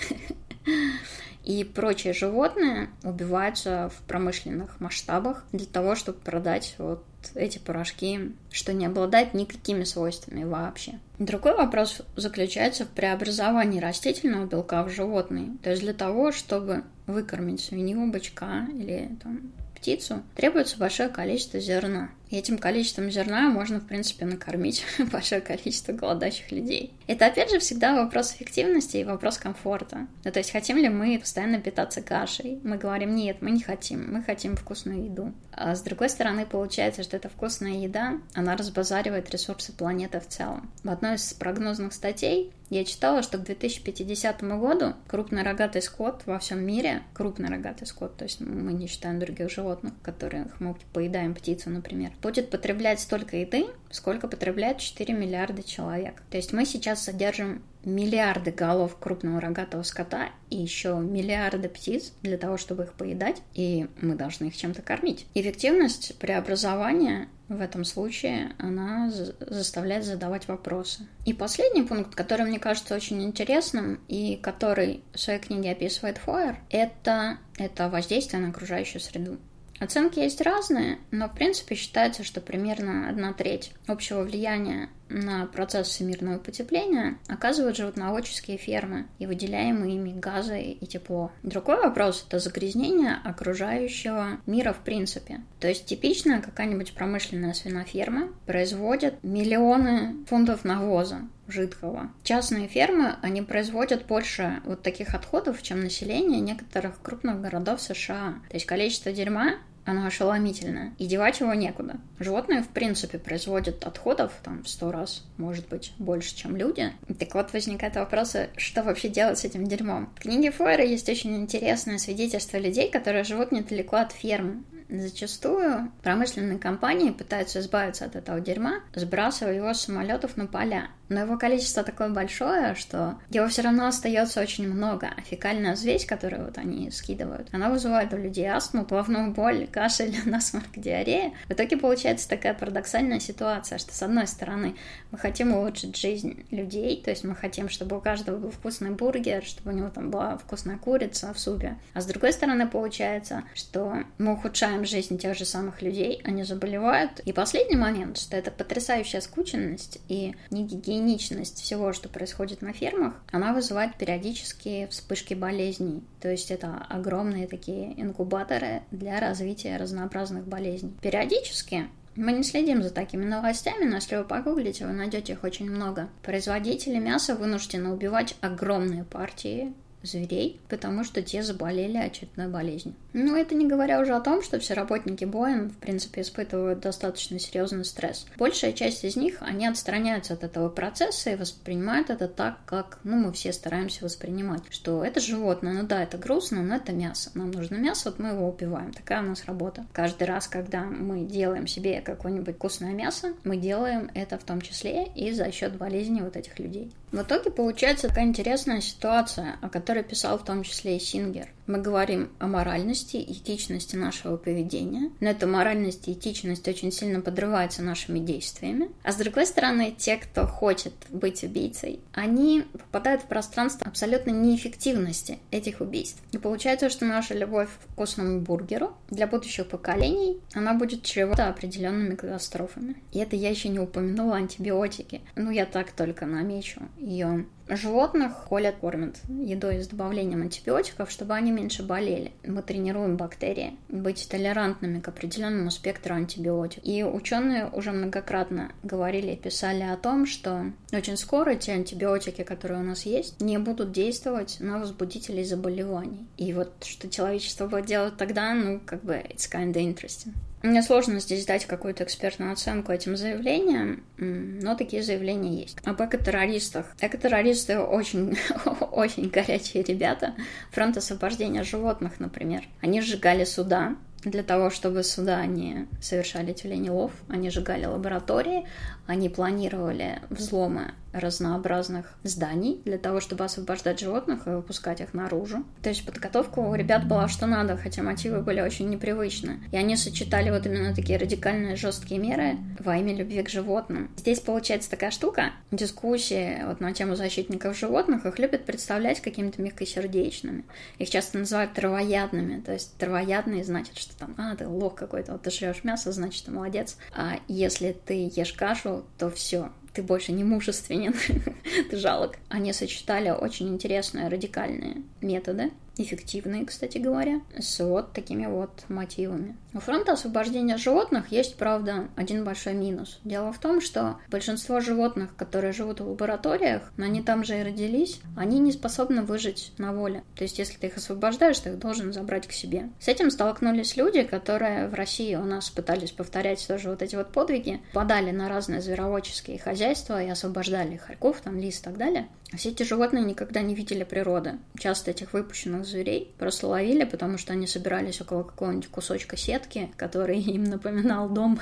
и 1.44 1.64
прочие 1.64 2.14
животные 2.14 2.90
убиваются 3.04 3.90
в 3.96 4.02
промышленных 4.08 4.80
масштабах 4.80 5.46
для 5.52 5.66
того, 5.66 5.96
чтобы 5.96 6.20
продать 6.20 6.76
вот 6.78 7.04
эти 7.36 7.58
порошки, 7.58 8.32
что 8.52 8.74
не 8.74 8.86
обладает 8.86 9.34
никакими 9.34 9.84
свойствами 9.84 10.44
вообще. 10.44 11.00
Другой 11.20 11.56
вопрос 11.56 12.02
заключается 12.16 12.86
в 12.86 12.90
преобразовании 12.90 13.80
растительного 13.80 14.46
белка 14.46 14.84
в 14.84 14.90
животный. 14.90 15.58
То 15.64 15.72
есть 15.72 15.82
для 15.82 15.94
того, 15.94 16.32
чтобы 16.32 16.84
выкормить 17.06 17.62
свинью, 17.62 18.12
бычка 18.12 18.68
или 18.74 19.10
там, 19.24 19.52
птицу, 19.76 20.24
требуется 20.36 20.78
большое 20.78 21.10
количество 21.10 21.60
зерна. 21.60 22.10
И 22.30 22.38
этим 22.38 22.58
количеством 22.58 23.10
зерна 23.10 23.50
можно, 23.50 23.80
в 23.80 23.88
принципе, 23.88 24.26
накормить 24.26 24.86
большое 25.12 25.42
количество 25.42 25.94
голодающих 25.94 26.52
людей. 26.52 26.94
Это, 27.08 27.26
опять 27.26 27.52
же, 27.52 27.60
всегда 27.60 27.96
вопрос 27.96 28.34
эффективности 28.34 28.98
и 28.98 29.04
вопрос 29.04 29.38
комфорта. 29.38 30.08
Ну, 30.24 30.32
то 30.32 30.40
есть, 30.40 30.52
хотим 30.52 30.78
ли 30.78 30.90
мы 30.90 31.18
постоянно 31.20 31.60
питаться 31.60 32.02
кашей? 32.02 32.60
Мы 32.64 32.78
говорим, 32.78 33.16
нет, 33.16 33.38
мы 33.42 33.52
не 33.52 33.62
хотим, 33.62 34.12
мы 34.12 34.24
хотим 34.24 34.56
вкусную 34.56 35.06
еду. 35.06 35.34
А 35.52 35.76
с 35.76 35.82
другой 35.82 36.10
стороны, 36.10 36.46
получается, 36.46 37.04
что 37.04 37.18
эта 37.18 37.30
вкусная 37.30 37.80
еда, 37.80 38.20
она 38.34 38.56
разбазаривает 38.56 39.30
ресурсы 39.32 39.72
планеты 39.72 40.20
в 40.20 40.28
целом. 40.28 40.70
В 40.84 40.90
одной 40.90 41.16
из 41.16 41.34
прогнозных 41.34 41.94
статей 41.94 42.54
я 42.70 42.84
читала, 42.84 43.24
что 43.24 43.38
к 43.38 43.44
2050 43.44 44.44
году 44.44 44.94
крупный 45.08 45.44
рогатый 45.44 45.82
скот 45.82 46.24
во 46.26 46.38
всем 46.38 46.66
мире, 46.66 47.02
крупный 47.14 47.48
рогатый 47.48 47.88
скот, 47.88 48.18
то 48.18 48.26
есть 48.26 48.42
мы 48.42 48.74
не 48.74 48.88
считаем 48.88 49.20
других 49.20 49.50
животных, 49.50 49.94
которых 50.04 50.60
мы 50.60 50.76
поедаем 50.92 51.34
птицу, 51.34 51.70
например, 51.70 52.12
будет 52.22 52.50
потреблять 52.50 53.00
столько 53.00 53.38
еды, 53.38 53.68
сколько 53.90 54.28
потребляет 54.28 54.80
4 54.80 55.14
миллиарда 55.14 55.64
человек. 55.64 56.22
То 56.30 56.38
есть 56.38 56.54
мы 56.54 56.66
сейчас 56.66 57.04
содержим 57.04 57.64
миллиарды 57.84 58.52
голов 58.52 58.98
крупного 59.00 59.40
рогатого 59.40 59.84
скота 59.84 60.30
и 60.50 60.58
еще 60.58 60.98
миллиарды 60.98 61.70
птиц 61.70 62.12
для 62.22 62.38
того, 62.38 62.58
чтобы 62.58 62.84
их 62.84 62.94
поедать, 62.94 63.42
и 63.54 63.88
мы 64.02 64.16
должны 64.16 64.46
их 64.46 64.58
чем-то 64.58 64.82
кормить. 64.82 65.26
Эффективность 65.34 66.18
преобразования 66.20 67.30
в 67.48 67.62
этом 67.62 67.86
случае 67.86 68.54
она 68.58 69.10
заставляет 69.10 70.04
задавать 70.04 70.50
вопросы. 70.50 71.08
И 71.26 71.34
последний 71.34 71.84
пункт, 71.84 72.14
который 72.14 72.46
мне 72.46 72.60
кажется 72.60 72.94
очень 72.94 73.24
интересным 73.24 74.02
и 74.10 74.36
который 74.36 75.02
в 75.14 75.20
своей 75.20 75.40
книге 75.40 75.72
описывает 75.72 76.18
Фойер, 76.18 76.60
это, 76.70 77.38
это 77.58 77.88
воздействие 77.90 78.42
на 78.42 78.50
окружающую 78.50 79.00
среду. 79.00 79.38
Оценки 79.80 80.20
есть 80.20 80.42
разные, 80.42 81.00
но 81.12 81.28
в 81.28 81.36
принципе 81.36 81.76
считается, 81.76 82.24
что 82.24 82.42
примерно 82.42 83.10
одна 83.10 83.34
треть 83.34 83.72
общего 83.88 84.22
влияния 84.22 84.90
на 85.10 85.46
процесс 85.46 85.88
всемирного 85.88 86.40
потепления 86.40 87.18
оказывают 87.28 87.78
животноводческие 87.78 88.58
фермы 88.58 89.08
и 89.20 89.26
выделяемые 89.26 89.96
ими 89.96 90.12
газы 90.12 90.62
и 90.62 90.86
тепло. 90.86 91.32
Другой 91.44 91.78
вопрос– 91.78 92.26
это 92.28 92.40
загрязнение 92.40 93.16
окружающего 93.24 94.40
мира 94.46 94.74
в 94.74 94.80
принципе. 94.80 95.42
То 95.60 95.68
есть 95.68 95.86
типичная 95.86 96.42
какая-нибудь 96.42 96.94
промышленная 96.94 97.54
свиноферма 97.54 98.30
производит 98.46 99.24
миллионы 99.24 100.26
фунтов 100.28 100.66
навоза, 100.66 101.22
жидкого. 101.48 102.12
Частные 102.24 102.68
фермы, 102.68 103.16
они 103.22 103.42
производят 103.42 104.06
больше 104.06 104.62
вот 104.66 104.82
таких 104.82 105.14
отходов, 105.14 105.62
чем 105.64 105.80
население 105.80 106.42
некоторых 106.42 107.02
крупных 107.02 107.42
городов 107.42 107.82
США. 107.82 108.36
То 108.50 108.56
есть 108.56 108.66
количество 108.66 109.12
дерьма 109.12 109.56
оно 109.88 110.06
ошеломительное, 110.06 110.94
и 110.98 111.08
девать 111.08 111.40
его 111.40 111.54
некуда. 111.54 111.96
Животные, 112.20 112.62
в 112.62 112.68
принципе, 112.68 113.18
производят 113.18 113.86
отходов 113.86 114.34
там 114.44 114.64
в 114.64 114.70
сто 114.70 114.92
раз, 114.92 115.24
может 115.38 115.68
быть, 115.70 115.94
больше, 115.98 116.36
чем 116.36 116.58
люди. 116.58 116.92
Так 117.18 117.34
вот, 117.34 117.54
возникает 117.54 117.96
вопрос, 117.96 118.36
что 118.58 118.84
вообще 118.84 119.08
делать 119.08 119.40
с 119.40 119.46
этим 119.46 119.66
дерьмом? 119.66 120.10
В 120.18 120.20
книге 120.20 120.52
Фойера 120.52 120.84
есть 120.84 121.08
очень 121.08 121.38
интересное 121.38 121.98
свидетельство 122.00 122.58
людей, 122.58 122.92
которые 122.92 123.24
живут 123.24 123.54
недалеко 123.54 123.96
от 123.96 124.12
ферм. 124.12 124.66
Зачастую 124.90 125.92
промышленные 126.02 126.60
компании 126.60 127.12
пытаются 127.12 127.60
избавиться 127.60 128.06
от 128.06 128.16
этого 128.16 128.40
дерьма, 128.40 128.80
сбрасывая 128.96 129.56
его 129.56 129.74
с 129.74 129.82
самолетов 129.82 130.38
на 130.38 130.48
поля. 130.48 130.88
Но 131.10 131.22
его 131.22 131.38
количество 131.38 131.84
такое 131.84 132.10
большое, 132.10 132.76
что 132.76 133.18
его 133.30 133.48
все 133.48 133.62
равно 133.62 133.88
остается 133.88 134.42
очень 134.42 134.68
много. 134.68 135.10
А 135.16 135.22
фекальная 135.22 135.74
взвесь, 135.74 136.06
которую 136.06 136.46
вот 136.46 136.58
они 136.58 136.92
скидывают, 136.92 137.48
она 137.54 137.70
вызывает 137.70 138.14
у 138.14 138.18
людей 138.18 138.48
астму, 138.48 138.86
головную 138.86 139.32
боль, 139.32 139.68
кашель, 139.68 140.16
насморк, 140.26 140.72
диарея. 140.76 141.34
В 141.48 141.54
итоге 141.54 141.78
получается 141.78 142.28
такая 142.28 142.54
парадоксальная 142.54 143.20
ситуация, 143.20 143.78
что 143.78 143.94
с 143.94 144.02
одной 144.02 144.28
стороны 144.28 144.76
мы 145.12 145.18
хотим 145.18 145.54
улучшить 145.54 145.96
жизнь 145.96 146.46
людей, 146.52 147.02
то 147.02 147.10
есть 147.10 147.24
мы 147.24 147.36
хотим, 147.36 147.70
чтобы 147.70 147.98
у 147.98 148.02
каждого 148.02 148.38
был 148.38 148.52
вкусный 148.52 148.92
бургер, 148.92 149.44
чтобы 149.44 149.72
у 149.72 149.76
него 149.76 149.90
там 149.90 150.12
была 150.12 150.38
вкусная 150.38 150.78
курица 150.78 151.34
в 151.34 151.40
супе. 151.40 151.78
А 151.94 152.02
с 152.02 152.06
другой 152.06 152.34
стороны 152.34 152.68
получается, 152.68 153.44
что 153.54 154.04
мы 154.18 154.34
ухудшаем 154.34 154.77
улучшаем 154.78 154.86
жизнь 154.86 155.18
тех 155.18 155.36
же 155.38 155.46
самых 155.46 155.82
людей, 155.82 156.22
они 156.24 156.44
заболевают. 156.44 157.20
И 157.22 157.34
последний 157.34 157.76
момент, 157.76 158.18
что 158.18 158.38
это 158.38 158.52
потрясающая 158.52 159.22
скученность 159.22 160.00
и 160.08 160.36
негигиеничность 160.52 161.62
всего, 161.62 161.94
что 161.94 162.10
происходит 162.10 162.62
на 162.62 162.74
фермах, 162.74 163.16
она 163.32 163.54
вызывает 163.54 163.96
периодические 163.98 164.88
вспышки 164.88 165.34
болезней. 165.34 166.04
То 166.22 166.30
есть 166.30 166.52
это 166.52 166.86
огромные 166.90 167.48
такие 167.48 168.00
инкубаторы 168.02 168.82
для 168.92 169.20
развития 169.20 169.78
разнообразных 169.78 170.48
болезней. 170.48 170.94
Периодически 171.02 171.88
мы 172.16 172.32
не 172.32 172.44
следим 172.44 172.82
за 172.82 172.90
такими 172.90 173.26
новостями, 173.26 173.86
но 173.86 173.96
если 173.96 174.16
вы 174.16 174.24
погуглите, 174.24 174.88
вы 174.88 174.94
найдете 174.94 175.34
их 175.34 175.44
очень 175.44 175.70
много. 175.70 176.10
Производители 176.24 176.98
мяса 176.98 177.36
вынуждены 177.36 177.90
убивать 177.90 178.36
огромные 178.42 179.04
партии 179.04 179.74
зверей, 180.08 180.60
потому 180.70 181.04
что 181.04 181.22
те 181.22 181.44
заболели 181.44 181.98
очередной 181.98 182.48
болезнью. 182.48 182.96
Но 183.14 183.36
это 183.36 183.56
не 183.56 183.68
говоря 183.68 184.00
уже 184.00 184.14
о 184.14 184.22
том, 184.22 184.42
что 184.44 184.60
все 184.60 184.74
работники 184.74 185.26
Боем, 185.26 185.70
в 185.70 185.78
принципе, 185.78 186.22
испытывают 186.22 186.80
достаточно 186.80 187.40
серьезный 187.40 187.86
стресс. 187.86 188.26
Большая 188.38 188.74
часть 188.74 189.04
из 189.04 189.16
них, 189.16 189.38
они 189.42 189.68
отстраняются 189.68 190.34
от 190.34 190.44
этого 190.44 190.70
процесса 190.70 191.32
и 191.32 191.36
воспринимают 191.36 192.10
это 192.10 192.28
так, 192.28 192.58
как, 192.66 193.00
ну, 193.04 193.18
мы 193.18 193.34
все 193.34 193.54
стараемся 193.54 194.06
воспринимать, 194.06 194.62
что 194.70 195.04
это 195.04 195.20
животное, 195.20 195.74
ну 195.74 195.88
да, 195.88 196.04
это 196.04 196.18
грустно, 196.18 196.62
но 196.64 196.76
это 196.76 196.92
мясо. 196.92 197.32
Нам 197.34 197.52
нужно 197.52 197.76
мясо, 197.76 198.10
вот 198.10 198.20
мы 198.20 198.30
его 198.30 198.50
убиваем. 198.50 198.94
Такая 198.94 199.22
у 199.22 199.26
нас 199.26 199.46
работа. 199.46 199.86
Каждый 199.94 200.28
раз, 200.28 200.48
когда 200.48 200.84
мы 200.84 201.26
делаем 201.26 201.68
себе 201.68 202.02
какое-нибудь 202.02 202.56
вкусное 202.56 202.94
мясо, 202.94 203.34
мы 203.44 203.58
делаем 203.58 204.10
это 204.14 204.38
в 204.38 204.44
том 204.44 204.62
числе 204.62 205.08
и 205.16 205.32
за 205.32 205.52
счет 205.52 205.76
болезни 205.78 206.22
вот 206.22 206.36
этих 206.36 206.60
людей. 206.60 206.92
В 207.12 207.22
итоге 207.22 207.52
получается 207.52 208.10
такая 208.10 208.26
интересная 208.26 208.82
ситуация, 208.82 209.56
о 209.62 209.70
которой 209.70 210.04
писал 210.04 210.38
в 210.38 210.44
том 210.44 210.64
числе 210.64 210.98
и 210.98 211.00
Сингер. 211.00 211.48
Мы 211.66 211.80
говорим 211.80 212.30
о 212.40 212.48
моральности 212.48 213.18
этичности 213.18 213.96
нашего 213.96 214.38
поведения, 214.38 215.12
но 215.20 215.30
эта 215.30 215.48
моральность 215.48 216.08
и 216.08 216.14
этичность 216.14 216.68
очень 216.68 216.92
сильно 216.94 217.20
подрываются 217.20 217.82
нашими 217.82 218.20
действиями. 218.20 218.90
А 219.04 219.12
с 219.12 219.18
другой 219.18 219.46
стороны, 219.46 219.94
те, 219.98 220.18
кто 220.18 220.48
хочет 220.48 220.94
быть 221.10 221.44
убийцей, 221.44 222.00
они 222.14 222.64
попадают 222.72 223.24
в 223.24 223.26
пространство 223.26 223.88
абсолютно 223.88 224.32
неэффективности 224.32 225.40
этих 225.52 225.82
убийств. 225.82 226.22
И 226.32 226.38
получается, 226.38 226.90
что 226.90 227.06
наша 227.06 227.34
любовь 227.34 227.68
к 227.68 227.92
вкусному 227.92 228.40
бургеру 228.40 228.94
для 229.10 229.28
будущих 229.28 229.68
поколений, 229.68 230.40
она 230.54 230.74
будет 230.74 231.04
чревата 231.04 231.50
определенными 231.50 232.16
катастрофами. 232.16 232.96
И 233.12 233.20
это 233.20 233.36
я 233.36 233.50
еще 233.50 233.68
не 233.68 233.80
упомянула 233.80 234.38
антибиотики. 234.38 235.22
Ну, 235.36 235.52
я 235.52 235.66
так 235.66 235.92
только 235.92 236.26
намечу 236.26 236.82
ее 236.98 237.46
Животных 237.70 238.46
колят, 238.48 238.78
кормят 238.78 239.18
едой 239.28 239.84
с 239.84 239.88
добавлением 239.88 240.42
антибиотиков, 240.42 241.12
чтобы 241.12 241.34
они 241.34 241.52
меньше 241.52 241.84
болели. 241.84 242.32
Мы 242.46 242.62
тренируем 242.62 243.18
бактерии 243.18 243.76
быть 243.90 244.28
толерантными 244.30 245.02
к 245.02 245.10
определенному 245.10 245.70
спектру 245.70 246.16
антибиотиков. 246.16 246.86
И 246.86 247.04
ученые 247.04 247.70
уже 247.70 247.92
многократно 247.92 248.72
говорили 248.84 249.34
и 249.34 249.38
писали 249.38 249.84
о 249.84 249.98
том, 249.98 250.26
что 250.26 250.72
очень 250.94 251.18
скоро 251.18 251.56
те 251.56 251.74
антибиотики, 251.74 252.44
которые 252.44 252.80
у 252.80 252.86
нас 252.86 253.06
есть, 253.06 253.42
не 253.42 253.58
будут 253.58 253.92
действовать 253.92 254.58
на 254.62 254.80
возбудителей 254.80 255.44
заболеваний. 255.44 256.26
И 256.38 256.54
вот 256.54 256.86
что 256.86 257.10
человечество 257.10 257.68
будет 257.68 257.86
делать 257.86 258.16
тогда, 258.16 258.54
ну, 258.54 258.80
как 258.86 259.04
бы, 259.04 259.16
it's 259.16 259.52
kind 259.52 259.74
of 259.74 259.76
interesting. 259.76 260.34
Мне 260.64 260.82
сложно 260.82 261.20
здесь 261.20 261.46
дать 261.46 261.66
какую-то 261.66 262.04
экспертную 262.04 262.52
оценку 262.52 262.92
этим 262.92 263.16
заявлениям, 263.16 264.04
но 264.18 264.76
такие 264.76 265.04
заявления 265.04 265.62
есть. 265.62 265.78
Об 265.86 266.02
экотеррористах. 266.02 266.96
Экотеррористы 267.00 267.80
очень, 267.80 268.38
очень 268.92 269.30
горячие 269.30 269.84
ребята. 269.84 270.34
Фронт 270.72 270.98
освобождения 270.98 271.64
животных, 271.64 272.20
например. 272.20 272.64
Они 272.82 273.02
сжигали 273.02 273.44
суда, 273.44 273.96
для 274.24 274.44
того, 274.44 274.70
чтобы 274.70 275.04
суда 275.04 275.46
не 275.46 275.88
совершали 276.02 276.54
тюлени 276.54 276.90
лов, 276.90 277.12
они 277.30 277.50
сжигали 277.50 277.86
лаборатории, 277.86 278.66
они 279.08 279.30
планировали 279.30 280.22
взломы 280.30 280.94
разнообразных 281.14 282.14
зданий 282.24 282.82
для 282.86 282.98
того, 282.98 283.20
чтобы 283.20 283.44
освобождать 283.44 284.00
животных 284.00 284.46
и 284.46 284.52
выпускать 284.52 285.02
их 285.02 285.14
наружу. 285.14 285.64
То 285.82 285.90
есть 285.90 286.06
подготовка 286.06 286.60
у 286.60 286.76
ребят 286.76 287.08
была 287.08 287.28
что 287.28 287.46
надо, 287.46 287.78
хотя 287.78 288.04
мотивы 288.04 288.42
были 288.42 288.62
очень 288.62 288.90
непривычны. 288.90 289.60
И 289.72 289.78
они 289.78 289.96
сочетали 289.96 290.50
вот 290.50 290.66
именно 290.66 290.94
такие 290.94 291.18
радикальные 291.18 291.76
жесткие 291.76 292.20
меры 292.20 292.58
во 292.80 292.98
имя 292.98 293.16
любви 293.16 293.42
к 293.44 293.50
животным. 293.50 294.12
Здесь 294.18 294.40
получается 294.40 294.90
такая 294.90 295.12
штука, 295.12 295.52
дискуссии 295.72 296.64
вот 296.66 296.80
на 296.80 296.94
тему 296.94 297.16
защитников 297.16 297.78
животных, 297.78 298.26
их 298.26 298.40
любят 298.40 298.66
представлять 298.66 299.22
какими-то 299.22 299.62
мягкосердечными. 299.62 300.64
Их 301.00 301.10
часто 301.10 301.40
называют 301.40 301.74
травоядными, 301.74 302.62
то 302.62 302.74
есть 302.74 302.96
травоядные 302.98 303.64
значит, 303.64 303.98
что 303.98 304.18
там, 304.18 304.36
а, 304.38 304.56
ты 304.56 304.68
лох 304.68 304.96
какой-то, 304.96 305.34
вот 305.34 305.42
ты 305.42 305.52
жрешь 305.52 305.84
мясо, 305.84 306.12
значит, 306.12 306.46
ты 306.46 306.52
молодец. 306.52 306.98
А 307.16 307.40
если 307.48 307.96
ты 308.06 308.32
ешь 308.36 308.54
кашу, 308.54 308.97
то 309.18 309.30
все, 309.30 309.72
ты 309.94 310.04
больше 310.04 310.32
не 310.32 310.44
мужественен, 310.44 311.16
ты 311.90 311.98
жалок. 311.98 312.38
Они 312.50 312.74
сочетали 312.74 313.30
очень 313.30 313.68
интересные 313.70 314.28
радикальные 314.28 315.04
методы 315.22 315.72
эффективные, 316.00 316.66
кстати 316.66 316.98
говоря, 316.98 317.42
с 317.58 317.84
вот 317.84 318.14
такими 318.14 318.46
вот 318.46 318.84
мотивами. 318.90 319.56
У 319.74 319.80
фронта 319.80 320.14
освобождения 320.14 320.78
животных 320.78 321.32
есть, 321.32 321.56
правда, 321.56 322.08
один 322.16 322.44
большой 322.44 322.74
минус. 322.74 323.20
Дело 323.24 323.52
в 323.52 323.60
том, 323.60 323.80
что 323.82 324.18
большинство 324.30 324.80
животных, 324.80 325.36
которые 325.36 325.74
живут 325.74 326.00
в 326.00 326.10
лабораториях, 326.10 326.92
но 326.98 327.06
они 327.06 327.22
там 327.22 327.44
же 327.44 327.60
и 327.60 327.64
родились, 327.64 328.22
они 328.36 328.60
не 328.60 328.72
способны 328.72 329.22
выжить 329.22 329.74
на 329.78 329.94
воле. 329.94 330.24
То 330.36 330.44
есть, 330.44 330.58
если 330.58 330.78
ты 330.78 330.88
их 330.88 330.98
освобождаешь, 330.98 331.60
ты 331.60 331.70
их 331.70 331.80
должен 331.80 332.14
забрать 332.14 332.48
к 332.48 332.52
себе. 332.52 332.90
С 333.00 333.08
этим 333.08 333.30
столкнулись 333.30 333.98
люди, 333.98 334.24
которые 334.24 334.88
в 334.88 334.94
России 334.94 335.36
у 335.36 335.44
нас 335.44 335.70
пытались 335.70 336.12
повторять 336.12 336.66
тоже 336.68 336.90
вот 336.90 337.02
эти 337.02 337.16
вот 337.16 337.32
подвиги, 337.32 337.82
подали 337.94 338.32
на 338.32 338.50
разные 338.50 338.82
звероводческие 338.82 339.60
хозяйства 339.60 340.24
и 340.24 340.30
освобождали 340.30 340.98
хорьков, 340.98 341.42
там, 341.42 341.60
лис 341.60 341.80
и 341.80 341.84
так 341.84 341.98
далее. 341.98 342.28
Все 342.56 342.70
эти 342.70 342.84
животные 342.84 343.26
никогда 343.26 343.62
не 343.62 343.76
видели 343.76 344.04
природы. 344.04 344.54
Часто 344.80 345.12
этих 345.12 345.34
выпущенных 345.34 345.86
зверей. 345.88 346.34
Просто 346.38 346.68
ловили, 346.68 347.04
потому 347.04 347.38
что 347.38 347.54
они 347.54 347.68
собирались 347.68 348.22
около 348.22 348.44
какого-нибудь 348.44 348.88
кусочка 348.90 349.38
сетки, 349.38 349.92
который 349.98 350.40
им 350.42 350.66
напоминал 350.66 351.30
дом, 351.30 351.60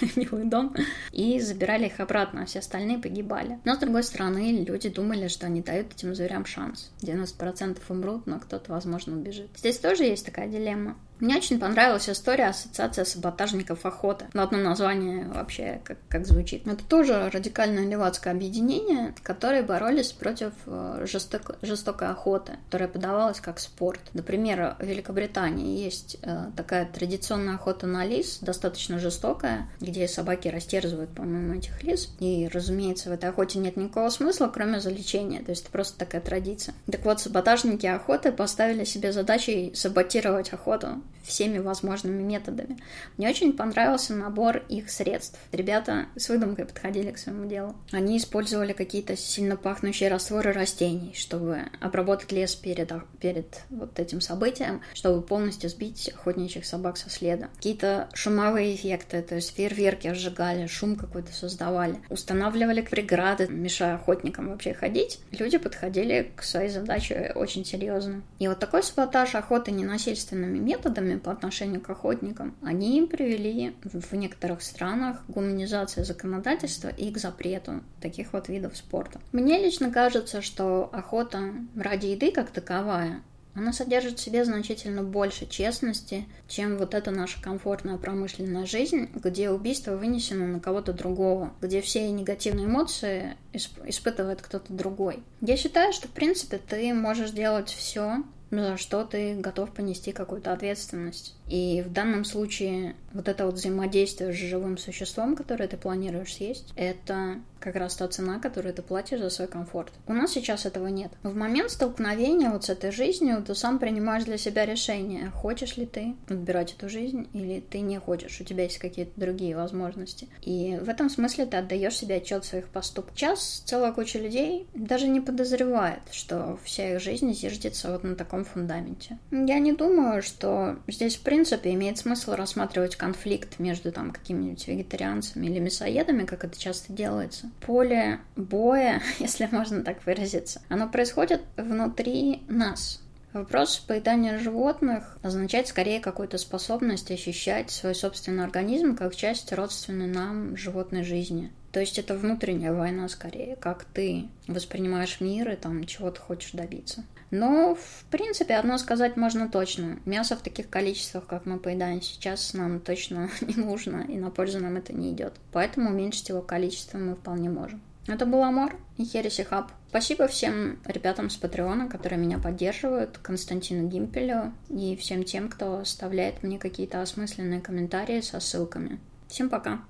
милый 0.16 0.44
дом, 0.44 0.74
и 1.12 1.40
забирали 1.40 1.86
их 1.86 2.00
обратно, 2.00 2.42
а 2.42 2.46
все 2.46 2.60
остальные 2.60 2.98
погибали. 2.98 3.58
Но, 3.64 3.74
с 3.74 3.78
другой 3.78 4.02
стороны, 4.02 4.64
люди 4.66 4.88
думали, 4.88 5.28
что 5.28 5.46
они 5.46 5.62
дают 5.62 5.92
этим 5.92 6.14
зверям 6.14 6.46
шанс. 6.46 6.90
90% 7.02 7.78
умрут, 7.88 8.26
но 8.26 8.40
кто-то, 8.40 8.72
возможно, 8.72 9.16
убежит. 9.16 9.50
Здесь 9.56 9.78
тоже 9.78 10.04
есть 10.04 10.26
такая 10.26 10.48
дилемма. 10.48 10.96
Мне 11.18 11.36
очень 11.36 11.58
понравилась 11.58 12.10
история 12.10 12.48
Ассоциация 12.48 13.06
саботажников 13.06 13.86
охоты. 13.86 14.26
Ну, 14.34 14.42
одно 14.42 14.58
название 14.58 15.26
вообще 15.28 15.80
как, 15.82 15.96
как 16.08 16.26
звучит. 16.26 16.66
Это 16.66 16.84
тоже 16.84 17.30
радикальное 17.30 17.86
левацкое 17.86 18.34
объединение, 18.34 19.14
которые 19.22 19.62
боролись 19.62 20.12
против 20.12 20.52
э, 20.66 21.06
жесток, 21.10 21.56
жестокой 21.62 22.08
охоты, 22.08 22.58
которая 22.66 22.88
подавалась 22.88 23.40
как 23.40 23.60
спорт. 23.60 24.00
Например, 24.12 24.76
в 24.78 24.84
Великобритании 24.84 25.82
есть 25.82 26.18
э, 26.20 26.50
такая 26.54 26.84
традиционная 26.84 27.54
охота 27.54 27.86
на 27.86 28.04
лис, 28.04 28.38
достаточно 28.42 28.98
жестокая, 28.98 29.68
где 29.80 30.06
собаки 30.08 30.48
растерзывают, 30.48 31.14
по-моему, 31.14 31.54
этих 31.54 31.82
лис. 31.82 32.10
И, 32.20 32.46
разумеется, 32.52 33.08
в 33.08 33.12
этой 33.12 33.30
охоте 33.30 33.58
нет 33.58 33.78
никакого 33.78 34.10
смысла, 34.10 34.50
кроме 34.52 34.80
залечения. 34.80 35.42
То 35.42 35.50
есть 35.50 35.62
это 35.62 35.72
просто 35.72 35.98
такая 35.98 36.20
традиция. 36.20 36.74
Так 36.92 37.06
вот, 37.06 37.20
саботажники 37.20 37.86
охоты 37.86 38.32
поставили 38.32 38.84
себе 38.84 39.12
задачей 39.12 39.72
саботировать 39.74 40.52
охоту 40.52 41.02
всеми 41.26 41.58
возможными 41.58 42.22
методами. 42.22 42.78
Мне 43.16 43.28
очень 43.28 43.52
понравился 43.52 44.14
набор 44.14 44.58
их 44.68 44.90
средств. 44.90 45.38
Ребята 45.52 46.06
с 46.16 46.28
выдумкой 46.28 46.66
подходили 46.66 47.10
к 47.10 47.18
своему 47.18 47.46
делу. 47.46 47.74
Они 47.90 48.16
использовали 48.16 48.72
какие-то 48.72 49.16
сильно 49.16 49.56
пахнущие 49.56 50.08
растворы 50.08 50.52
растений, 50.52 51.14
чтобы 51.16 51.62
обработать 51.80 52.32
лес 52.32 52.54
перед, 52.54 52.92
перед 53.20 53.62
вот 53.70 53.98
этим 53.98 54.20
событием, 54.20 54.82
чтобы 54.94 55.22
полностью 55.22 55.68
сбить 55.68 56.10
охотничьих 56.14 56.64
собак 56.64 56.96
со 56.96 57.10
следа. 57.10 57.48
Какие-то 57.56 58.08
шумовые 58.14 58.74
эффекты, 58.74 59.22
то 59.22 59.34
есть 59.34 59.54
фейерверки 59.54 60.12
сжигали, 60.14 60.66
шум 60.66 60.96
какой-то 60.96 61.32
создавали. 61.32 61.96
Устанавливали 62.08 62.80
преграды, 62.80 63.48
мешая 63.48 63.96
охотникам 63.96 64.48
вообще 64.48 64.74
ходить. 64.74 65.20
Люди 65.32 65.58
подходили 65.58 66.30
к 66.36 66.42
своей 66.42 66.68
задаче 66.68 67.32
очень 67.34 67.64
серьезно. 67.64 68.22
И 68.38 68.48
вот 68.48 68.58
такой 68.58 68.82
саботаж 68.82 69.34
охоты 69.34 69.72
ненасильственными 69.72 70.58
методами 70.58 70.95
методами 70.96 71.18
по 71.18 71.32
отношению 71.32 71.80
к 71.80 71.90
охотникам, 71.90 72.54
они 72.62 73.06
привели 73.10 73.74
в 73.84 74.14
некоторых 74.14 74.62
странах 74.62 75.24
к 75.26 75.30
гуманизации 75.30 76.02
законодательства 76.02 76.88
и 76.88 77.10
к 77.10 77.18
запрету 77.18 77.82
таких 78.00 78.32
вот 78.32 78.48
видов 78.48 78.76
спорта. 78.76 79.20
Мне 79.32 79.58
лично 79.58 79.90
кажется, 79.90 80.42
что 80.42 80.90
охота 80.92 81.52
ради 81.74 82.06
еды 82.06 82.32
как 82.32 82.50
таковая 82.50 83.22
она 83.56 83.72
содержит 83.72 84.18
в 84.18 84.22
себе 84.22 84.44
значительно 84.44 85.02
больше 85.02 85.46
честности, 85.46 86.26
чем 86.46 86.76
вот 86.76 86.92
эта 86.92 87.10
наша 87.10 87.40
комфортная 87.40 87.96
промышленная 87.96 88.66
жизнь, 88.66 89.08
где 89.14 89.48
убийство 89.50 89.96
вынесено 89.96 90.46
на 90.46 90.60
кого-то 90.60 90.92
другого, 90.92 91.54
где 91.62 91.80
все 91.80 92.10
негативные 92.10 92.66
эмоции 92.66 93.34
испытывает 93.54 94.42
кто-то 94.42 94.74
другой. 94.74 95.22
Я 95.40 95.56
считаю, 95.56 95.94
что 95.94 96.06
в 96.06 96.10
принципе 96.10 96.58
ты 96.58 96.92
можешь 96.92 97.30
делать 97.30 97.70
все, 97.70 98.22
за 98.62 98.76
что 98.76 99.04
ты 99.04 99.34
готов 99.34 99.72
понести 99.72 100.12
какую-то 100.12 100.52
ответственность. 100.52 101.34
И 101.48 101.82
в 101.82 101.92
данном 101.92 102.24
случае 102.24 102.96
вот 103.16 103.28
это 103.28 103.46
вот 103.46 103.54
взаимодействие 103.54 104.32
с 104.32 104.36
живым 104.36 104.78
существом, 104.78 105.36
которое 105.36 105.68
ты 105.68 105.76
планируешь 105.76 106.34
съесть, 106.34 106.72
это 106.76 107.40
как 107.58 107.76
раз 107.76 107.96
та 107.96 108.06
цена, 108.06 108.38
которую 108.38 108.74
ты 108.74 108.82
платишь 108.82 109.18
за 109.18 109.30
свой 109.30 109.48
комфорт. 109.48 109.92
У 110.06 110.12
нас 110.12 110.32
сейчас 110.32 110.66
этого 110.66 110.86
нет. 110.88 111.10
В 111.22 111.34
момент 111.34 111.70
столкновения 111.70 112.50
вот 112.50 112.64
с 112.64 112.70
этой 112.70 112.92
жизнью 112.92 113.42
ты 113.44 113.54
сам 113.54 113.78
принимаешь 113.78 114.24
для 114.24 114.38
себя 114.38 114.66
решение, 114.66 115.30
хочешь 115.30 115.76
ли 115.76 115.86
ты 115.86 116.14
отбирать 116.28 116.74
эту 116.74 116.88
жизнь 116.88 117.28
или 117.32 117.60
ты 117.60 117.80
не 117.80 117.98
хочешь, 117.98 118.40
у 118.40 118.44
тебя 118.44 118.64
есть 118.64 118.78
какие-то 118.78 119.18
другие 119.18 119.56
возможности. 119.56 120.28
И 120.42 120.78
в 120.80 120.88
этом 120.88 121.08
смысле 121.08 121.46
ты 121.46 121.56
отдаешь 121.56 121.96
себе 121.96 122.16
отчет 122.16 122.44
своих 122.44 122.68
поступках. 122.68 123.16
Сейчас 123.16 123.62
целая 123.64 123.92
куча 123.92 124.18
людей 124.18 124.66
даже 124.74 125.08
не 125.08 125.20
подозревает, 125.20 126.02
что 126.12 126.58
вся 126.62 126.94
их 126.94 127.00
жизнь 127.00 127.32
зиждется 127.32 127.90
вот 127.90 128.04
на 128.04 128.14
таком 128.14 128.44
фундаменте. 128.44 129.18
Я 129.30 129.58
не 129.58 129.72
думаю, 129.72 130.22
что 130.22 130.76
здесь 130.86 131.16
в 131.16 131.22
принципе 131.22 131.35
принципе, 131.36 131.74
имеет 131.74 131.98
смысл 131.98 132.32
рассматривать 132.32 132.96
конфликт 132.96 133.58
между 133.58 133.92
там 133.92 134.10
какими-нибудь 134.10 134.66
вегетарианцами 134.68 135.44
или 135.44 135.58
мясоедами, 135.58 136.24
как 136.24 136.44
это 136.44 136.58
часто 136.58 136.94
делается. 136.94 137.50
Поле 137.60 138.20
боя, 138.36 139.02
если 139.18 139.46
можно 139.52 139.82
так 139.82 140.06
выразиться, 140.06 140.62
оно 140.70 140.88
происходит 140.88 141.42
внутри 141.58 142.42
нас. 142.48 143.02
Вопрос 143.34 143.76
поедания 143.86 144.38
животных 144.38 145.18
означает 145.22 145.68
скорее 145.68 146.00
какую-то 146.00 146.38
способность 146.38 147.10
ощущать 147.10 147.70
свой 147.70 147.94
собственный 147.94 148.44
организм 148.44 148.96
как 148.96 149.14
часть 149.14 149.52
родственной 149.52 150.06
нам 150.06 150.56
животной 150.56 151.04
жизни. 151.04 151.52
То 151.70 151.80
есть 151.80 151.98
это 151.98 152.16
внутренняя 152.16 152.72
война 152.72 153.10
скорее, 153.10 153.56
как 153.56 153.84
ты 153.84 154.28
воспринимаешь 154.48 155.20
мир 155.20 155.50
и 155.50 155.56
там 155.56 155.84
чего 155.84 156.10
ты 156.10 156.18
хочешь 156.18 156.52
добиться. 156.52 157.04
Но, 157.30 157.74
в 157.74 158.04
принципе, 158.10 158.54
одно 158.54 158.78
сказать 158.78 159.16
можно 159.16 159.48
точно. 159.48 159.98
Мясо 160.04 160.36
в 160.36 160.42
таких 160.42 160.68
количествах, 160.70 161.26
как 161.26 161.46
мы 161.46 161.58
поедаем 161.58 162.00
сейчас, 162.00 162.54
нам 162.54 162.80
точно 162.80 163.30
не 163.40 163.54
нужно, 163.54 164.04
и 164.08 164.16
на 164.16 164.30
пользу 164.30 164.60
нам 164.60 164.76
это 164.76 164.92
не 164.92 165.12
идет. 165.12 165.34
Поэтому 165.52 165.90
уменьшить 165.90 166.28
его 166.28 166.42
количество 166.42 166.98
мы 166.98 167.14
вполне 167.14 167.50
можем. 167.50 167.80
Это 168.06 168.24
был 168.24 168.42
Амор 168.44 168.76
и 168.98 169.04
Хереси 169.04 169.42
Хаб. 169.42 169.72
Спасибо 169.88 170.28
всем 170.28 170.78
ребятам 170.84 171.28
с 171.28 171.36
Патреона, 171.36 171.88
которые 171.88 172.20
меня 172.20 172.38
поддерживают, 172.38 173.18
Константину 173.18 173.88
Гимпелю 173.88 174.52
и 174.68 174.94
всем 174.96 175.24
тем, 175.24 175.48
кто 175.48 175.78
оставляет 175.78 176.44
мне 176.44 176.58
какие-то 176.58 177.02
осмысленные 177.02 177.60
комментарии 177.60 178.20
со 178.20 178.38
ссылками. 178.38 179.00
Всем 179.28 179.48
пока! 179.48 179.80